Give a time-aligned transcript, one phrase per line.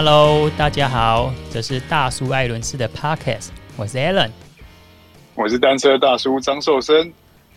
[0.00, 4.30] Hello，大家好，这是大叔艾伦斯的 Podcast，我是 Alan，
[5.34, 7.12] 我是单车大叔张寿生。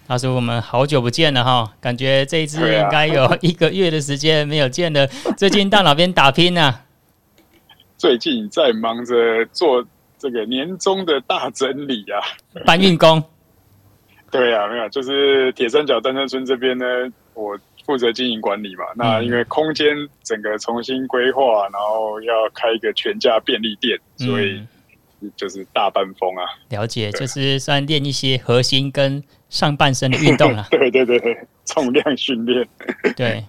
[0.08, 5.06] 大叔，我们好久不见了哈，感觉这一次应该有一个月的时间没有见了。
[5.38, 6.82] 最近到哪边打拼呢、啊？
[7.96, 9.86] 最近在忙着做
[10.18, 12.18] 这个年终的大整理啊，
[12.66, 13.24] 搬运工。
[14.32, 16.86] 对啊，没有，就是铁三角单车村这边呢，
[17.36, 17.56] 我
[17.92, 18.86] 负责经营管理嘛。
[18.94, 24.64] 嗯、那因为空间整个重新规划，然后要开一个全家便利店，所以
[25.36, 26.46] 就是大半风啊。
[26.70, 30.66] 了解，就是算练一些核心跟上半身的运动啊。
[30.72, 32.66] 对对对对，重量训练。
[33.18, 33.44] 对。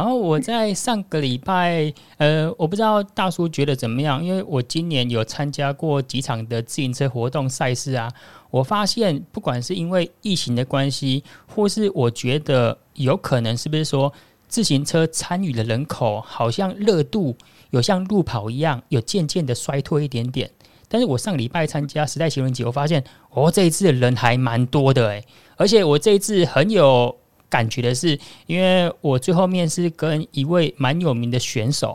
[0.00, 8.10] 然后我在上个礼拜，呃，我不知道大叔觉得怎么样，因为我今年有参加过几场的自行车活动赛事啊。
[8.50, 14.10] 我发现，不管是因为疫情的关系，或是我觉得有可能是不是说
[14.48, 17.36] 自行车参与的人口好像热度
[17.68, 20.50] 有像路跑一样，有渐渐的衰退一点点。
[20.88, 25.22] 但是我上礼拜参加时代骑轮节，我发现哦，这一次的人还蛮多的诶，
[25.56, 27.19] 而且我这一次很有。
[27.50, 31.94] 感觉的是，因为我最后面是跟一位蛮有名的选手，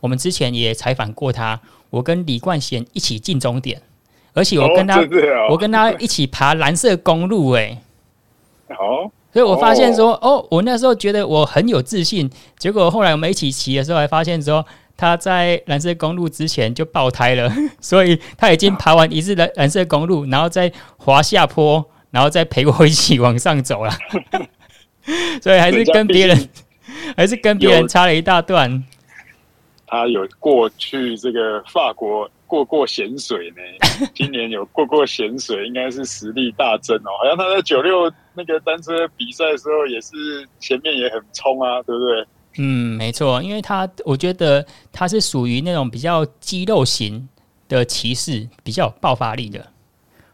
[0.00, 1.60] 我们之前也采访过他。
[1.90, 3.82] 我跟李冠贤一起进终点，
[4.32, 5.00] 而且我跟他，
[5.50, 7.82] 我跟他一起爬蓝色公路，哎，
[8.68, 14.64] 哦，所以我发现说，哦，我那时候觉得我很有自信，结果后来我们一起骑的时候，还发现说
[14.96, 23.92] 他在蓝色公路之前就爆胎了， 所以他已经爬完一次蓝蓝色公路，然后再滑下坡，然后再陪我一起往上走了。
[25.42, 26.48] 所以 还是跟别人，
[27.16, 28.82] 还是跟别人差了一大段。
[29.86, 37.10] 他有过去这个法国过过咸水呢， 今年有过过咸水，应该是实力大增哦。
[37.18, 42.26] 好像他在九六那个单车比赛的时候，也是前面也很冲啊，对不对？
[42.58, 47.28] 嗯，没错，因为他我觉得他是属于那种比较肌肉型
[47.68, 49.66] 的骑士，比较有爆发力的。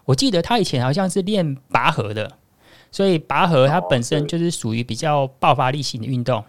[0.05, 2.31] 我记得他以前好像是练拔河的。
[2.97, 6.43] 所以拔河它本身就是属于比较爆发力型的运动。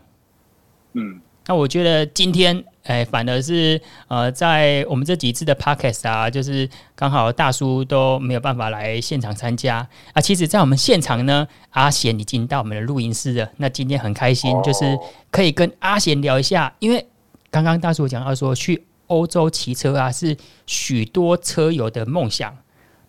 [0.93, 10.21] 嗯，那我觉得今天哎，反而是呃，在我们这几次的 podcast 啊，就是刚好大叔都没有办法来现场参加啊。
[10.21, 13.51] 其实，在我们现场呢，阿贤已经到我们的录音室了。
[13.57, 14.97] 那今天很开心，就是
[15.29, 17.05] 可以跟阿贤聊一下，因为
[17.51, 22.55] 刚刚大叔讲到说，去欧洲骑车啊，是许多车友的梦想。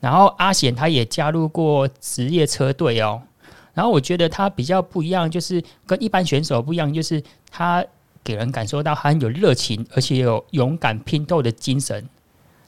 [0.00, 3.22] 然后阿贤他也加入过职业车队哦。
[3.78, 7.84] 然后我觉得他比较不一样，就是跟一般选手不一样，就是他
[8.24, 12.04] 给人感受到他很有热情，而且有勇敢拼斗的精神。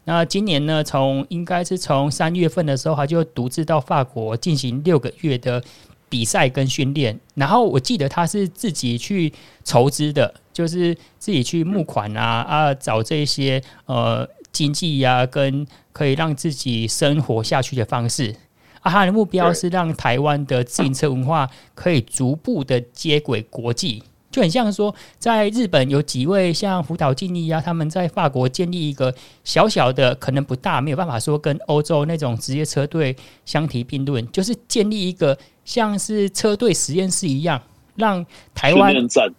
[0.04, 5.60] 那今年呢，从应该是从三月份的时候，他就独自到法国进行六个月的
[6.08, 7.18] 比赛跟训练。
[7.34, 9.32] 然后我记得他是自己去
[9.64, 18.36] 筹资的，就是自己去募款啊啊，找这些呃经济呀、跟可以让自己生活下去的方式。
[18.80, 29.14] 啊，他的目标是让台湾的自行车文化可以逐步的接轨国际，就很像说，在日本有几位像福岛敬一啊，他们在法国建立一个
[29.44, 33.14] 小小的，可能不大，没有办法说跟欧洲那种职业车队
[33.44, 37.60] 相提并论，就是建立一个像是车队实验室一样，
[37.96, 38.24] 让
[38.54, 38.94] 台湾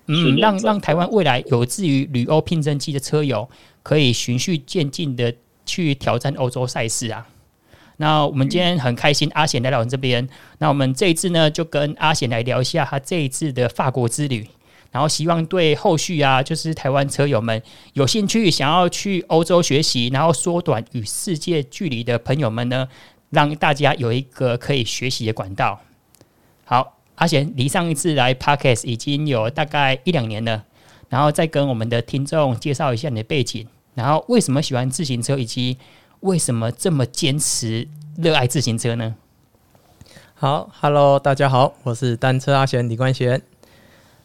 [0.07, 3.49] 嗯，让让台湾未来有志于旅欧聘证机的车友，
[3.81, 5.33] 可以循序渐进的
[5.65, 7.25] 去挑战欧洲赛事啊。
[8.01, 10.27] 那我们今天很开心，阿贤来到我们这边。
[10.57, 14.47] 那我们这一次呢，就跟阿贤来聊一下他这一次的法国之旅。
[14.89, 17.61] 然后希望对后续啊，就是台湾车友们
[17.93, 22.87] 有兴趣想要去欧洲学习，然后缩短与世界距离的朋友们呢，
[23.29, 25.79] 让大家有一个可以学习的管道。
[26.65, 30.63] 好，阿贤离上一次来 Podcast 已经有大概一两年了，
[31.07, 35.77] 然后再跟我们的听众介绍一下你的背景，然后为什么喜欢自行车，以及
[36.21, 39.15] 为什么这么坚持热爱自行车呢？
[40.35, 43.41] 好，Hello，大家好，我是单车阿贤李冠贤。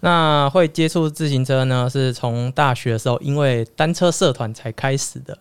[0.01, 5.39] 那会接触自行车呢，是从大学的时候，因为单车社团才开始的。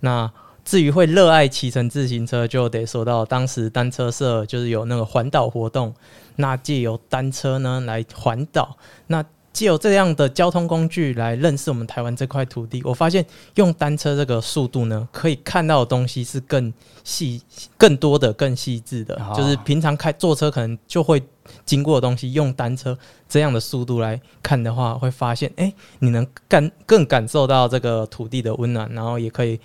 [0.00, 0.32] 那
[0.64, 5.94] 至于会热爱骑乘自行车，就得说到当时单车社就是有那个环岛活动，
[6.36, 8.78] 那借由单车呢来环岛，
[9.08, 9.22] 那。
[9.58, 13.26] 借由这样的交通工具来认识我们台湾这块土地，我发现
[13.56, 16.72] 用单车这个速度呢，可以看到的东西是更
[17.02, 17.42] 细、
[17.76, 19.20] 更多的、更细致的。
[19.36, 21.20] 就是平常开坐车可能就会
[21.66, 22.96] 经过的东西，用单车
[23.28, 29.58] 这样的速度来看的话，会发现，哎，你能感更感受到这个土地的温暖，然后也可以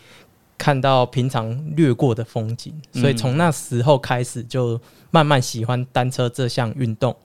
[0.57, 2.73] 看到平常掠过的风景。
[2.93, 4.81] 所以从那时候开始，就
[5.11, 7.15] 慢慢喜欢单车这项运动。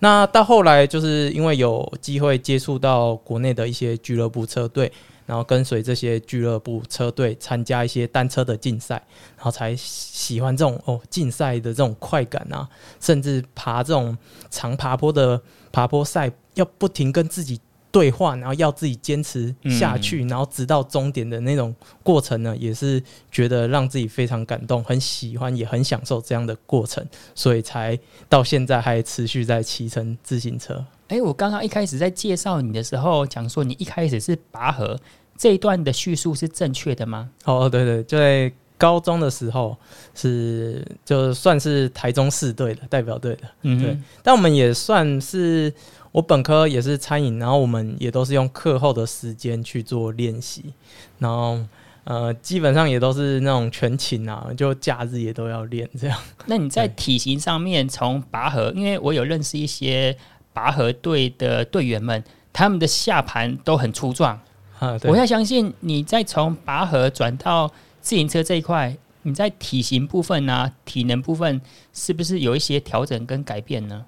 [0.00, 4.92] 那到后来就是因为有机会接触到国内的一些俱乐部车队，
[5.26, 8.96] 然后跟随这些俱乐部车队参加一些单车的竞赛，
[9.36, 12.68] 然后才喜欢这种哦竞赛的这种快感啊，
[13.00, 14.16] 甚至爬这种
[14.50, 15.40] 长爬坡的
[15.72, 17.60] 爬坡赛，要不停跟自己。
[17.94, 23.00] 对话，然后要自己坚持下去，然后直到终点的那种过程呢，也是
[23.30, 27.06] 觉得让自己非常感动，很喜欢，也很享受这样的过程，
[27.36, 27.96] 所以才
[28.28, 30.84] 到现在还持续在骑乘自行车。
[31.06, 34.98] 哎，我刚刚一开始在介绍你的时候，讲说你一开始是拔河
[35.38, 37.30] 这一段的叙述是正确的吗？
[37.44, 39.76] 哦，对对，就在高中的时候
[40.16, 45.72] 是就算是台中市队的代表队的，嗯，对，但我们也算是。
[46.14, 50.72] 我本科也是餐饮，然后我们也都是用课后的时间去做练习，
[51.18, 51.58] 然后
[52.04, 56.16] 呃，基本上也都是那种全勤啊，就假日也都要练这样。
[56.46, 60.16] 那你在体型上面，从拔河，因为我有认识一些
[60.52, 62.22] 拔河队的队员们，
[62.52, 64.40] 他们的下盘都很粗壮
[64.78, 64.96] 啊。
[65.08, 67.66] 我要相信你在从拔河转到
[68.00, 71.60] 自行车这一块，你在体型部分啊，体能部分
[71.92, 74.04] 是不是有一些调整跟改变呢？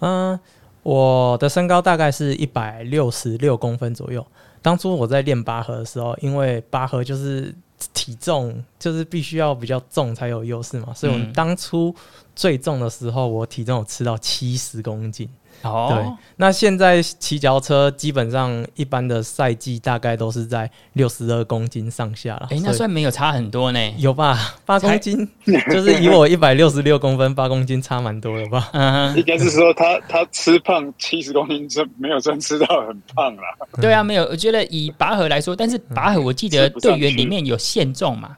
[0.00, 0.38] 嗯。
[0.86, 4.24] 我的身高大概是一百六十六公分左右。
[4.62, 7.52] 当初我在练拔河的时候，因为拔河就是
[7.92, 11.92] 体重就是必须要比较重才有优势嘛，所以我们当初
[12.36, 15.28] 最重的时候，我体重有吃到七十公斤。
[15.70, 22.48] 哦，对，那现在骑脚车基本上一般的赛季大概都是在六十二公斤上下了。
[22.50, 23.94] 哎、欸，那算没有差很多呢？
[23.98, 24.38] 有吧？
[24.64, 25.28] 八公斤，
[25.70, 28.70] 就是以我一百六十六公分，八公斤差蛮多了吧？
[29.16, 33.42] 应该是说他他吃胖七十公斤，真没有算吃到很胖啦。
[33.80, 34.24] 对啊，没有。
[34.24, 38.30] 我觉得以拔河来说，但是拔河我记得队员里面有限重嘛。
[38.30, 38.36] 嗯，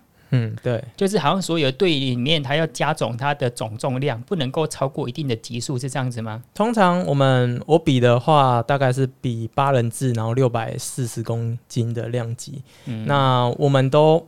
[0.62, 6.42] 对，就是好像所有队里面，它要加总它的总重量，不能够超过一定的级数，是这样子吗？
[6.54, 12.62] 通常我们我比的话，大概是比八人制，然后六百四十公斤的量级。
[12.86, 14.26] 嗯，那我们都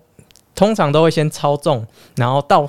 [0.54, 1.86] 通常都会先超重，
[2.16, 2.68] 然后到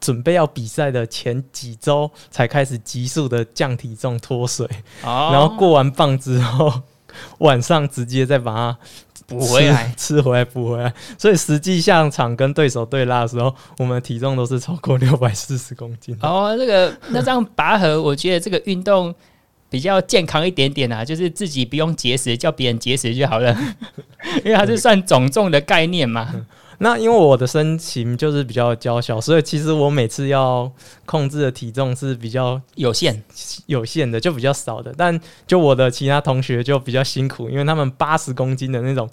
[0.00, 4.68] 准备要比赛的前几周才开始急速的降体重脱水，
[5.02, 6.82] 哦，然后过完磅之后，
[7.38, 8.78] 晚上直接再把它。
[9.26, 10.92] 补回来，吃回来，补回来。
[11.16, 16.14] 所以实际上场跟对手对拉的时候，我们的体重都是超过六百四十公斤。
[16.20, 19.14] 哦，这个那这样拔河，我觉得这个运动
[19.70, 23.56] 比较健康一点点啊，就是自己不用节食，叫别人节食就好了，
[24.44, 26.44] 因为它是算总重的概念嘛。
[26.78, 30.70] 那因为我的身形就是比较娇小，所以其实我每次要
[31.06, 33.22] 控制的体重是比较有限、
[33.66, 34.92] 有限的，就比较少的。
[34.96, 39.08] 但就我的其他同学就比较辛苦，因为他们八十公斤的那种，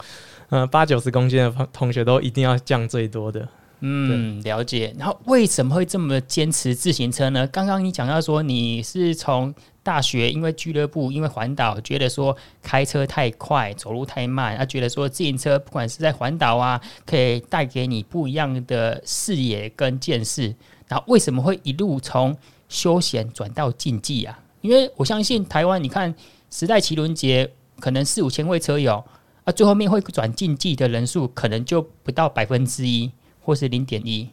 [0.50, 3.48] 呃，八九十公斤的同学都一定要降最多的。
[3.84, 4.94] 嗯，了解。
[5.00, 7.48] 然后为什么会这么坚持自行车呢？
[7.48, 9.52] 刚刚你讲到说你是从
[9.84, 20.56] 大学因为俱乐部，因为环岛，觉得说开车太快，走路太慢，他、啊、觉得说自行车不管是在环岛啊，可以带给你不一样的视野跟见识。
[20.88, 22.36] 然后为什么会一路从
[22.70, 24.40] 休闲转到竞技啊？
[24.62, 26.14] 因为我相信台湾，你看
[26.50, 29.04] 时代骑轮节可能四五千位车友
[29.44, 33.12] 啊，最后面会转竞技的人数可能就不到百分之一。
[33.44, 34.30] 或是零点一，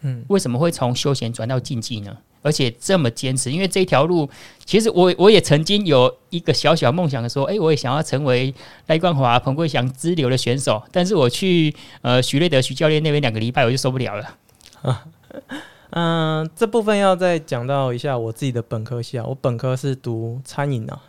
[0.00, 2.16] 嗯，为什么会从休闲转到竞技呢？
[2.46, 4.30] 而且这么坚持，因为这条路，
[4.64, 8.54] 其实我我也曾经有一个小小梦想的说，哎、我也想要成为
[8.86, 10.80] 赖冠华、彭贵祥支流的选手。
[10.92, 14.36] 但是我去呃徐瑞德徐教练那边两个礼拜，我就受不了了。
[15.90, 21.00] 嗯、这部分要再讲到一下我自己的本科系啊，我本科是读餐饮啊。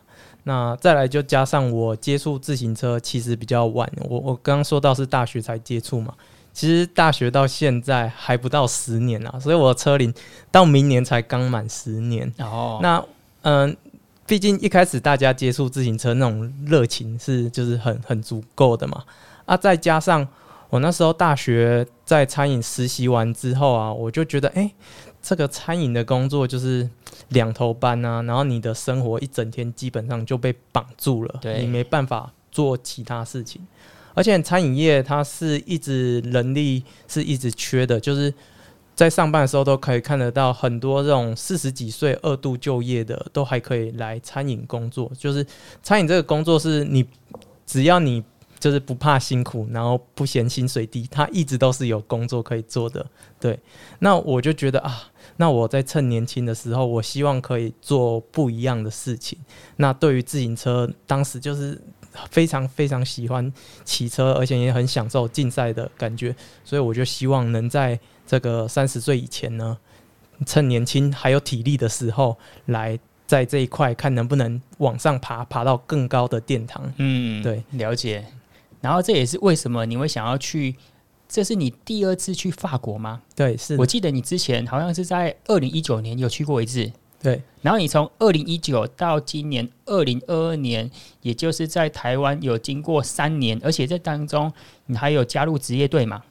[0.43, 6.13] 那再来就加上我接触自行车其实比较晚，我我刚刚说到是大学才接触嘛。
[6.57, 10.11] 其实大学到现在还不到十年啊，所以我的车龄
[10.49, 12.33] 到明年才刚满十年。
[12.39, 12.97] 哦，那
[13.43, 13.75] 嗯，呃，
[14.25, 19.03] 毕竟一开始大家接触自行车那种热情是就是很很足够的嘛。
[19.45, 20.27] 啊，再加上
[20.71, 24.71] 我那时候大学在餐饮实习完之后啊，我就觉得，哎，
[25.21, 26.89] 这个餐饮的工作就是
[27.27, 33.61] 两头班啊，然后你的生活一整天基本上就被绑住了，你没办法做其他事情。
[34.17, 38.33] 而且餐饮业它是一直人力是一直缺的，就是
[38.95, 45.11] 在上班的时候都可以看得到很多这种四十几岁二度就业的都还可以来餐饮工作。
[45.15, 45.45] 就是
[45.83, 47.05] 餐饮这个工作是你
[47.67, 48.23] 只要你
[48.59, 53.05] 就是不怕辛苦，然后不嫌薪水低，它一直都是有工作可以做的。
[53.39, 53.59] 对，
[53.99, 54.99] 那我就觉得啊，
[55.35, 59.37] 那我在趁年轻的时候，我希望可以做不一样的事情。
[59.75, 61.79] 那对于自行车，当时就是。
[62.31, 63.51] 非常非常喜欢
[63.83, 69.77] 骑车，而且也很享受竞赛的感觉，所以我就希望能在这个三十岁以前呢，
[70.45, 76.91] 趁年轻还有体力的时候来在这一块看能不能往上爬，爬到更高的殿堂。
[76.97, 78.25] 嗯，对，了解。
[78.81, 80.75] 然后这也是为什么你会想要去，
[81.27, 83.21] 这是你第二次去法国吗？
[83.35, 83.75] 对，是。
[83.77, 86.91] 我记得你之前好像是在二零一九年有去过一次。
[87.21, 87.41] 对。
[87.61, 90.89] 然后你从二零一九到今年二零二二年，
[91.21, 94.51] 也就是在台湾有经过三年，而且这当中
[94.85, 96.23] 你还有加入职业队嘛？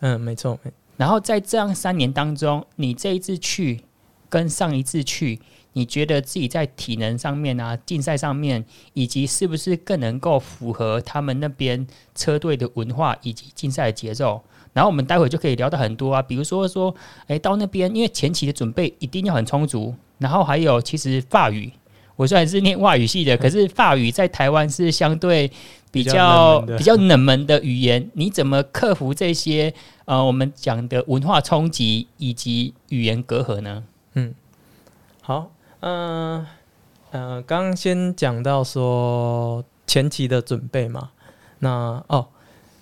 [0.00, 0.58] 嗯，没错。
[0.96, 3.80] 然后在这样三年当中，你这一次去
[4.28, 5.40] 跟上一次去。
[5.72, 8.64] 你觉得自己在体能上面啊，竞赛上面，
[8.94, 14.42] 以及是不是更能够符合他们那边车队的文化以及竞赛的节奏？
[14.76, 16.94] 然后我们待会就可以聊到很多啊，比如说说，
[17.28, 21.72] 诶，到那边因为前期的准备一定要很充足，然后还有其实法语，
[22.16, 25.50] 我虽然是念外语系的，可是法语在台湾是相对
[25.90, 29.72] 比较比较冷门的语言，你怎么克服这些
[30.04, 33.82] 呃我们讲的文化冲击以及语言隔阂呢？
[34.12, 34.34] 嗯，
[35.22, 35.50] 好。
[35.80, 36.44] 嗯
[37.12, 41.10] 嗯，刚先讲到说前期的准备嘛，
[41.60, 42.26] 那哦，嗯、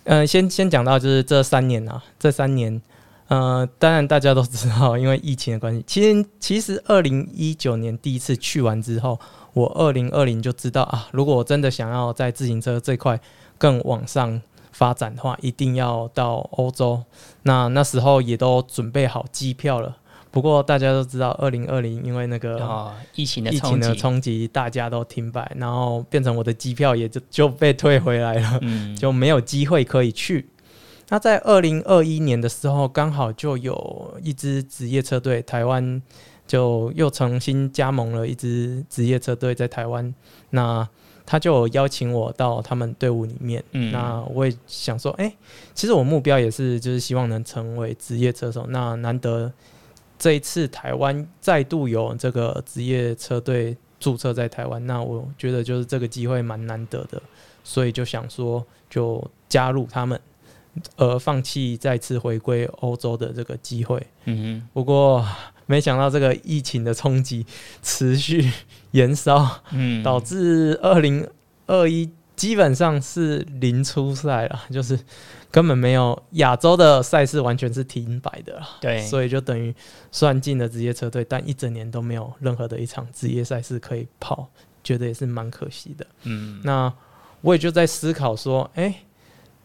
[0.05, 2.81] 呃，先先讲到就是这三年啊，这三年，
[3.29, 9.19] 呃，当然大家都知道，因为疫情的关系，其实其实二零一九年第一次去完之后，
[9.55, 13.19] 我二零二零就知道啊，如果我真的想要在自行车这块
[13.57, 14.41] 更往上
[14.73, 17.03] 发展的话，一定要到欧洲，
[17.45, 19.97] 那那时候也都准备好机票了。
[20.35, 30.49] 不过大家都知道，二零二零因为那个疫情的疫情的冲击，大家都停摆，然后变成我的机票也就就被退回来了，嗯、 就没有机会可以去。
[31.09, 36.03] 那在二零二一年的时候，刚好就有一支职业车队，台湾
[36.49, 40.13] 就又重新加盟了一支职业车队在台湾。
[40.51, 40.89] 那
[41.25, 43.63] 他就邀请我到他们队伍里面。
[43.71, 45.37] 嗯、那我也想说，哎、欸，
[45.77, 48.67] 其实我目标也是就是希望能成为职业车手。
[48.69, 49.53] 那难得。
[50.19, 57.21] 这一次台湾再度有这个职业车队注册在台湾，那我觉得就是这个机会蛮难得的，
[57.63, 60.19] 所以就想说就加入他们，
[60.97, 64.07] 而放弃再次回归欧洲的这个机会。
[64.25, 64.69] 嗯哼。
[64.73, 65.27] 不过
[65.67, 67.45] 没想到这个疫情的冲击
[67.83, 68.51] 持续
[68.93, 71.29] 延烧，嗯，导致二零
[71.67, 74.99] 二一基本上是零出赛了，就是。
[75.55, 79.73] 根本没有亚洲的赛事，完全是停摆的，对，所以就等于
[80.11, 84.49] 算进了职业车队，但一整年都没有任何的一场职业赛事可以跑，
[84.83, 86.05] 觉得也是蛮可惜的。
[86.25, 86.93] 嗯，那
[87.41, 88.95] 我也就在思考说，哎、欸，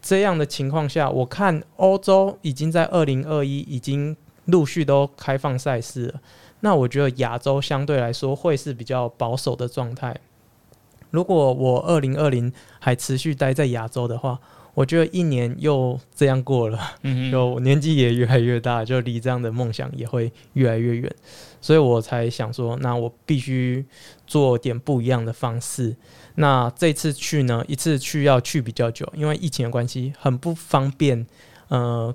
[0.00, 6.20] 这样的情况下，我看欧洲已经在二零二一已经陆续都开放赛事了，
[6.60, 10.16] 那我觉得亚洲相对来说会是比较保守的状态。
[11.10, 14.38] 如果我二零二零还持续待在亚洲的话，
[14.74, 21.14] 我觉得一年又这样过了，嗯哼，就年纪也越来越大，就离这样的梦想也会越来越远，
[21.60, 23.84] 所以我才想说，那我必须
[24.26, 25.96] 做点不一样的方式。
[26.36, 31.26] 那这次去呢，一次去要去比较久，因为疫情的关系，很不方便，
[31.68, 32.14] 呃，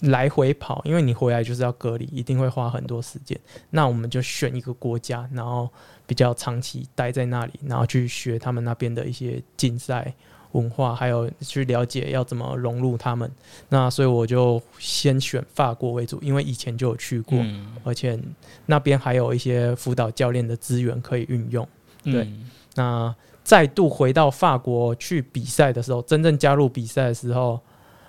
[0.00, 3.38] 来回跑，因为你回来就是要隔离，一定会花很多时间。
[3.70, 5.68] 那我们就选一个国家，然后
[6.06, 10.14] 比较长期待在那里，然后去学他们那边的一些竞赛。
[10.54, 13.30] 文化还有去了解要怎么融入他们，
[13.68, 18.18] 那所以我就先选法国为主，因为以前就有去过，嗯、而且
[18.66, 21.68] 那边还有一些辅导教练的资源可以运用。
[22.04, 27.60] 对，嗯、那再度回到法国去比赛的时候，真正加入比赛的时候，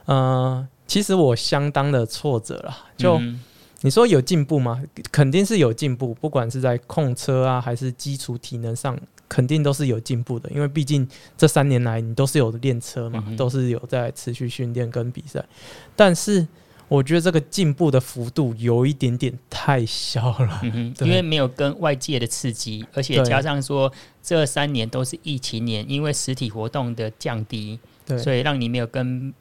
[0.05, 2.77] 呃，其实我相当的挫折了。
[2.95, 3.41] 就、嗯、
[3.81, 4.83] 你说有进步吗？
[5.11, 8.95] 肯定是有进步，不管是在控车啊，还是基础体能上。
[9.27, 15.43] 肯定都是有进步的，因为毕竟这三年来你都是有练车嘛，嗯、都是有在持续训练跟比赛。
[15.95, 16.47] 但是
[16.87, 23.91] 我觉得这个进步的幅度有一点点太小了，嗯、 因为没有跟外界的刺激，而且加上说
[24.21, 28.17] 这三年都是疫情年，因为实体活动的降低，对。
[28.19, 29.33] 所以让你没有跟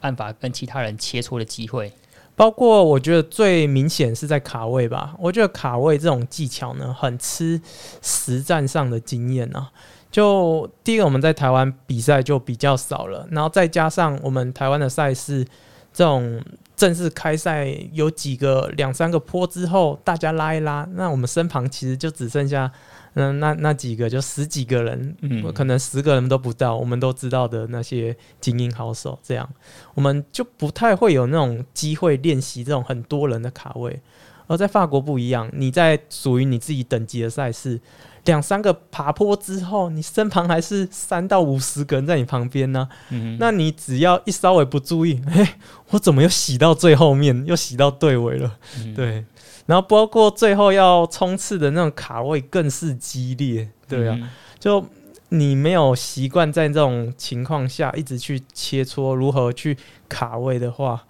[0.00, 1.92] 办法跟其他人切磋的机会。
[2.34, 7.60] 包括我觉得最明显是在卡位吧，我觉得卡位这种技巧呢，很吃
[8.00, 9.70] 实战上的经验啊。
[10.10, 15.44] 就第一个，我们在台湾比赛就比较少了，然后再加上我们台湾的赛事，
[15.92, 16.42] 这种
[16.76, 22.70] 正式开赛有几个两三个坡之后，大家拉一拉，那我们身旁其实就只剩下。
[23.14, 29.48] 嗯，那那几个就十几个人，嗯，可能十个人都不到，我们都知道的那些精英好手，这样
[29.94, 34.00] 我们就不太会有那种机会练习这种很多人的卡位。
[34.48, 37.80] 而在法国不一样，你在属于你自己等级的赛事，
[38.24, 42.88] 两三个爬坡之后，你身旁还是三到五十个人在你旁边呢、啊。
[43.10, 45.46] 嗯，那你只要一稍微不注意，嘿，
[45.90, 48.58] 我怎么又洗到最后面，又洗到队尾了？
[48.78, 49.24] 嗯、对。
[49.66, 54.28] 然后包括最后要冲刺的那种卡位更是激烈，对啊，嗯、
[54.58, 54.84] 就
[55.28, 59.76] 你没有习惯在这种情况下一直去切磋如何去
[60.08, 61.04] 卡位的话，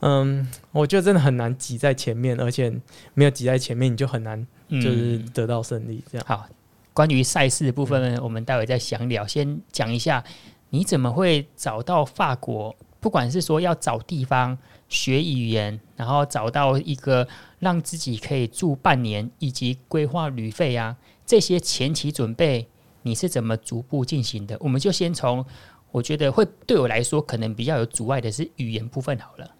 [0.00, 2.72] 嗯，我觉得真的很难挤在前面，而且
[3.14, 6.04] 没有挤在前面，你就很难就是得到胜利。
[6.12, 6.46] 这样、嗯、好，
[6.92, 9.26] 关于赛事的部分呢，我们待会再详聊。
[9.26, 10.22] 先讲一下，
[10.70, 12.76] 你怎么会找到法国？
[13.00, 14.56] 不管是说要找地方
[14.94, 17.26] 学语言，然后找到一个
[17.58, 20.96] 让自己可以住半年，以及规划旅费啊，
[21.26, 22.68] 这些前期准备，
[23.02, 24.56] 你是怎么逐步进行的？
[24.60, 25.44] 我们就先从
[25.90, 29.50] 我觉得会对我来说可能比较有阻碍的是语言部分好了。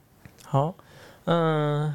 [0.44, 0.74] 好，
[1.24, 1.92] 嗯，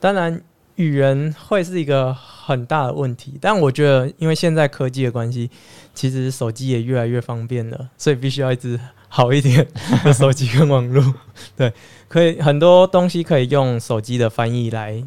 [0.00, 0.42] 当然
[0.74, 5.48] 语言会是一个很大的问题，但我觉得因为现在科技的关系，
[5.94, 8.80] 其实手机也越来越方便了，所以必须要一直
[9.14, 9.64] 好一点
[10.04, 11.14] 的手机跟网络。
[11.56, 11.72] 对，
[12.08, 15.00] 可以很多东西可以用手机的翻译来，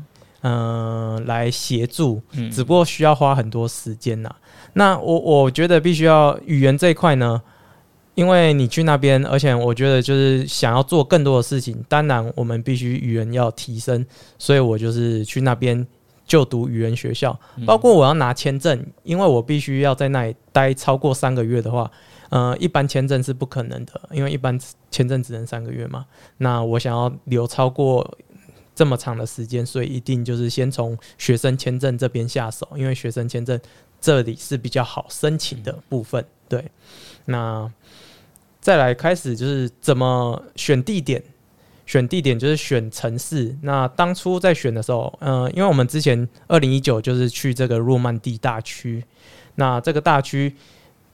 [0.43, 4.33] 嗯、呃，来协助，只不过需要花很多时间呐。
[4.71, 7.41] 那我我觉得必须要语言这一块呢。
[8.15, 14.03] 因为你去那边，而且我觉得就是想要做更多的事情，当然我们必须语言要提升，
[14.39, 15.85] 所以我就是去那边
[16.25, 21.91] 就读语言学校，包括我要拿签证，因为我必须要在那里待超过三个月的话，
[22.29, 24.59] 呃，一般签证是不可能的，因为一般
[24.91, 26.05] 签证只能三个月嘛。
[26.37, 28.17] 那我想要留超过
[28.75, 33.59] 这么长的时间，所以一定就是先从学生签证这边下手，因为学生签证
[33.99, 36.25] 这里是比较好申请的部分。
[36.47, 36.71] 对，
[37.25, 37.71] 那。
[38.59, 41.23] 再来开始就是怎么选地点，
[41.85, 43.55] 选地点就是选城市。
[43.61, 49.01] 那当初在选的时候，嗯、呃，因为我们之前二零一九就是去这个诺曼底大区，
[49.55, 50.53] 那这个大区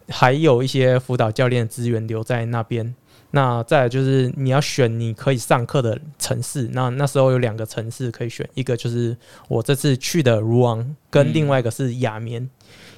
[0.10, 2.96] 还有一些辅导教练的资源留在那边。
[3.32, 12.48] 那再就是你要选你可以上课的城市，那那时候有两个城市可以选，一个就是我这次去的卢昂，跟另外一个是亚眠。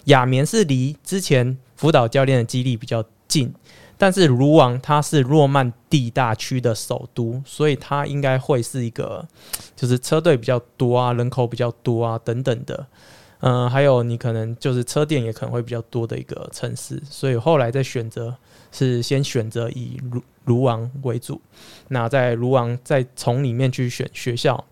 [0.05, 3.53] 亚眠是离之前辅导教练的基地比较近。
[3.97, 9.25] 但是卢昂它是诺曼第大区的首都，所以它应该会是一个，
[9.73, 12.85] 就是车队比较多啊，人口比较多啊等等的，
[13.39, 18.35] 嗯、还有你可能就是车店也可能会比较多的一个城市，所以后来在选择
[18.71, 21.41] 是先选择以卢卢昂为主，
[21.89, 24.63] 那在卢昂再从里面去选学校，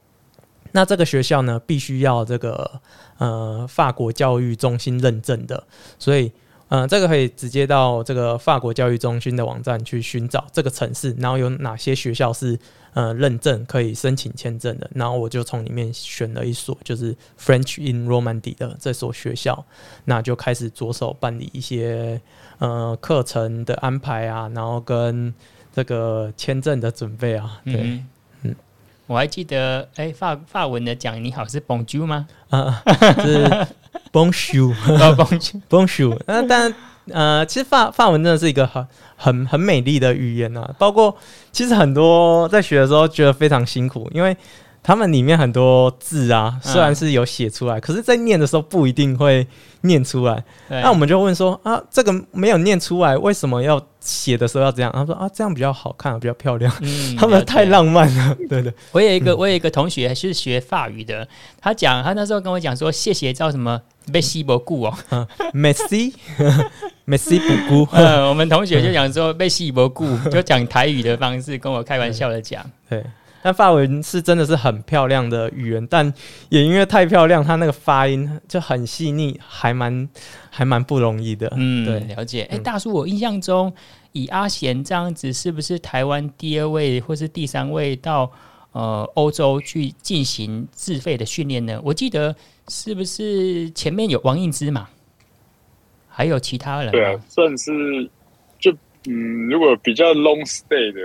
[0.71, 2.81] 那这个学校呢必须要这个
[3.17, 5.63] 呃法国教育中心认证的，
[5.99, 6.31] 所以。
[6.69, 12.57] 嗯、这个可以直接到这个法国教育中心的网站去寻找这个城市，然后有哪些学校是
[12.93, 19.65] 呃认证可以申请签证的，然后我就从里面选了一所就是 French in Normandy 的这所学校，
[20.05, 22.21] 那就开始着手办理一些
[22.59, 25.33] 呃课程的安排啊，然后跟
[25.73, 28.07] 这个签证的准备啊，对，嗯，
[28.43, 28.55] 嗯
[29.07, 32.27] 我还记得，哎，法法文的讲你好是 Bonjour 吗？
[32.49, 32.83] 啊，
[33.21, 33.67] 是。
[34.11, 36.73] Bonjour，Bonjour，那但
[37.11, 40.73] 呃，其实法法文真的是一个很很很美丽的语言啊。
[40.77, 41.15] 包括
[41.51, 44.35] 其实很多在学的时候觉得非常辛苦，因为
[44.83, 49.47] 他们里面很多字啊，虽然是有写出来，可是在念的时候不一定会
[49.81, 50.43] 念出来。
[50.67, 54.91] 那我们就问说啊，这个没有念出来，为什么要写的时候要这样？
[54.91, 56.71] 他说啊，这样比较好看，比较漂亮。
[56.81, 58.37] 嗯， 他们太浪漫了。
[58.49, 61.25] 对的，我有一个我有一个同学是学法语的，
[61.61, 63.81] 他讲他那时候跟我讲说，谢谢叫什么？
[64.11, 64.93] 被西伯顾哦
[65.53, 66.13] ，Messi
[67.07, 67.95] Messi 不顾。
[67.95, 72.61] 嗯，我们同学就讲说被西伯顾，就讲台语的方式跟我开玩笑的讲。
[72.89, 73.01] 对，
[73.43, 76.11] 但法文是真的是很漂亮的语言，但
[76.49, 80.09] 也因为太漂亮，它那个发音就很细腻，还蛮
[80.49, 81.51] 还蛮不容易的。
[81.57, 82.43] 嗯，对，了解。
[82.43, 83.71] 哎、欸，大叔，我印象中
[84.13, 88.31] 以阿贤这样子，是不是台湾第二位或是第三位到
[88.71, 91.79] 呃欧洲去进行自费的训练呢？
[91.83, 92.35] 我记得。
[92.69, 94.87] 是不是前面有王应之嘛？
[96.07, 96.89] 还有其他人？
[96.93, 98.09] 对啊，算是
[98.57, 98.71] 就
[99.05, 101.01] 嗯，如果比较 long stay 的，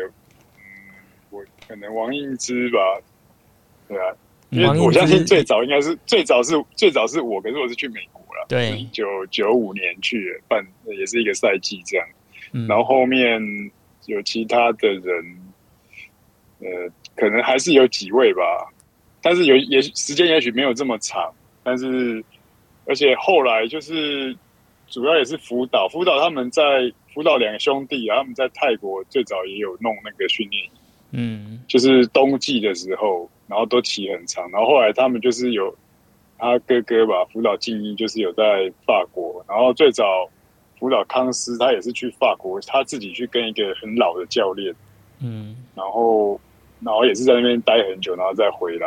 [1.68, 2.78] 可能王应之吧。
[3.86, 4.16] 对啊，
[4.50, 8.46] 因为我相信最早应该是最早是最早是我，可是我是去美国了。
[8.48, 12.06] 对，一九九五年去办，也是一个赛季这样。
[12.52, 13.40] 嗯，然后后面
[14.06, 15.52] 有其他的人，
[16.60, 18.42] 呃，可能还是有几位吧，
[19.20, 21.30] 但是有也时间也许没有这么长。
[21.62, 22.24] 但是，
[22.86, 24.34] 而且后来就是
[24.86, 30.70] 主要也是辅导，辅导他们在辅导两个兄弟啊，他们在泰国最早也有弄那个训练营，
[31.10, 35.74] 嗯，就是冬季的时候，然后都骑很长，然后后来他们就是有
[36.38, 40.04] 他哥哥吧，辅导静一就是有在法国，然后最早
[40.78, 44.74] 福岛康斯他也是去法国，他自己去跟一个很老的教练，
[45.20, 46.40] 嗯，然后
[46.80, 48.86] 然后也是在那边待很久，然后再回来。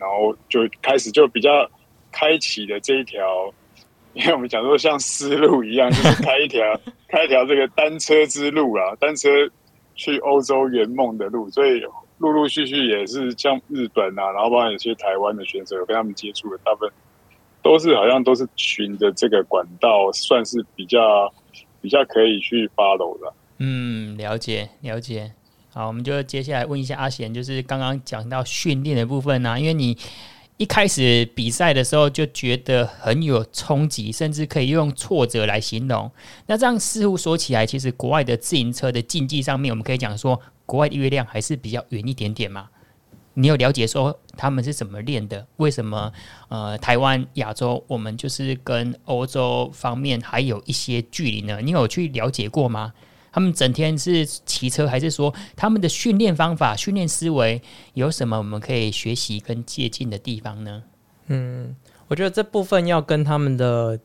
[0.00, 1.68] 然后就开始就比较
[2.12, 3.52] 开启的这一条，
[4.14, 6.62] 因为我们讲说像丝路一样，就是开一条
[7.10, 9.28] 开一条这个单车之路啊，单车
[9.98, 11.82] 去欧洲圆梦的路，所以
[12.18, 16.90] 陆陆续续也是像日本啊，然后包括有些台湾的选手有跟他们接触的，大部分
[17.62, 21.30] 都是好像都是循着这个管道，算是比较
[21.80, 23.32] 比较可以去 follow 的。
[23.58, 25.32] 嗯，了解了解。
[25.70, 29.96] 好，我们就接下来问一下阿贤，就是刚刚讲到训练的部分啊，因为你
[30.58, 36.10] 一开始比赛的时候就觉得很有冲击，甚至可以用挫折来形容。
[36.46, 42.68] 那这样似乎说起来，其实国外的自行车的竞技上面，我们可以讲说，国外的月亮还是比较圆一点点嘛。
[43.34, 45.46] 你有了解说他们是怎么练的？
[45.58, 46.12] 为什么
[46.48, 51.60] 呃，台湾、亚洲我们就是跟欧洲方面还有一些距离呢？
[51.62, 52.92] 你有去了解过吗？
[53.30, 57.60] 他们整天是骑车，还是说他们的训练方法、训练思维
[57.94, 60.82] 有什么我们可以学习跟借鉴的地方呢？
[61.26, 61.76] 嗯，
[62.08, 63.98] 我觉得这部分要跟他们的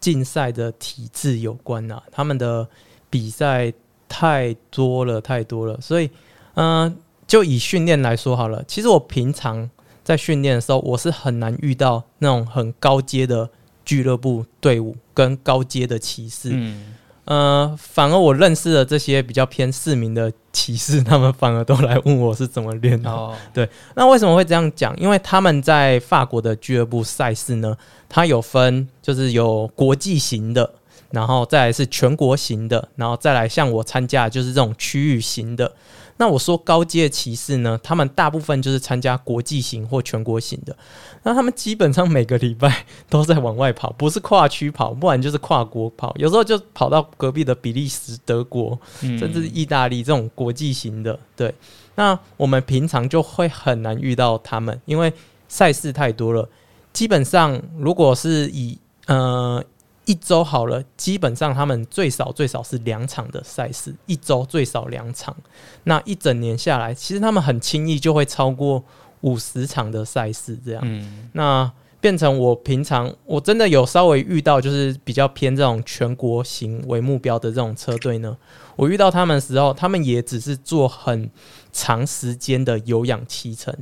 [0.00, 2.02] 竞赛的体制有关啊。
[2.10, 2.66] 他们的
[3.10, 3.72] 比赛
[4.08, 6.10] 太多了，太多了，所以，
[6.54, 6.94] 嗯、呃，
[7.26, 8.64] 就以训练来说好了。
[8.66, 9.70] 其实我平常
[10.02, 13.50] 在训练的时候，我是很难遇到那种很高阶的
[13.84, 16.50] 俱乐部队伍跟高阶的骑士。
[16.52, 16.94] 嗯。
[17.24, 23.08] 呃，反而我认识的这些比较偏市民的骑士，他们反而都来问我是怎么练的。
[23.08, 24.96] 哦，对，那为什么会这样讲？
[24.96, 27.76] 因为他们在法国的俱乐部赛事呢，
[28.08, 30.68] 它有分，就是有国际型的，
[31.10, 35.72] 然后再来是全国型的，然后再来像我参加就是这种区域型的。
[36.16, 40.76] 那我说高阶骑士呢，他们大部分就是参加国际型或全国型的。
[41.22, 46.14] 那他们基本上每个礼拜都在往外跑，不是跨区跑，不然就是跨国跑。
[46.16, 51.18] 有时候就跑到隔壁的比利时、德国，甚至意大利这种国际型的。
[51.34, 51.54] 对，
[51.94, 55.12] 那我们平常就会很难遇到他们，因为
[55.48, 56.48] 赛事太多了。
[56.92, 59.64] 基本上，如果是以呃。
[60.04, 65.36] 一周好了，基本上他们最少最少是两场的赛事，一周最少两场。
[65.84, 68.82] 那一整年下来，其实他们很轻易就会超过
[69.20, 70.82] 五十场的赛事这样。
[70.84, 78.36] 嗯，那变成我平常我真的有稍微遇到，就是比较偏这种全国型为目标的这种车队呢。
[78.74, 81.30] 我遇到他们的时候，他们也只是做很
[81.72, 83.72] 长时间的有氧骑乘。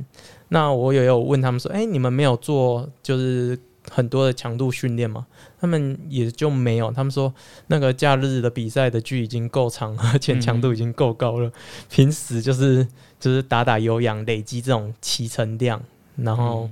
[0.49, 3.57] 那我也有问他们说：“哎，你们没有做就是？”
[3.89, 5.25] 很多的强度训练嘛，
[5.59, 6.91] 他们也就没有。
[6.91, 7.33] 他们说
[7.67, 11.47] 那个假日的比赛的距已经够长，而且强度已经够高了。
[11.47, 11.53] 嗯、
[11.89, 12.87] 平时就是
[13.19, 15.81] 就是打打有氧，累积这种骑乘量，
[16.15, 16.69] 然后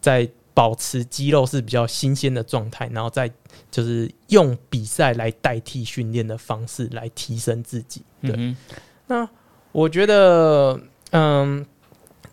[0.00, 3.30] 再保持肌肉是比较新鲜的状态，然后再
[3.70, 8.02] 就是用比赛来代替训练的方式来提升自己。
[8.20, 8.56] 对，嗯、
[9.06, 9.28] 那
[9.72, 10.78] 我觉得，
[11.12, 11.64] 嗯。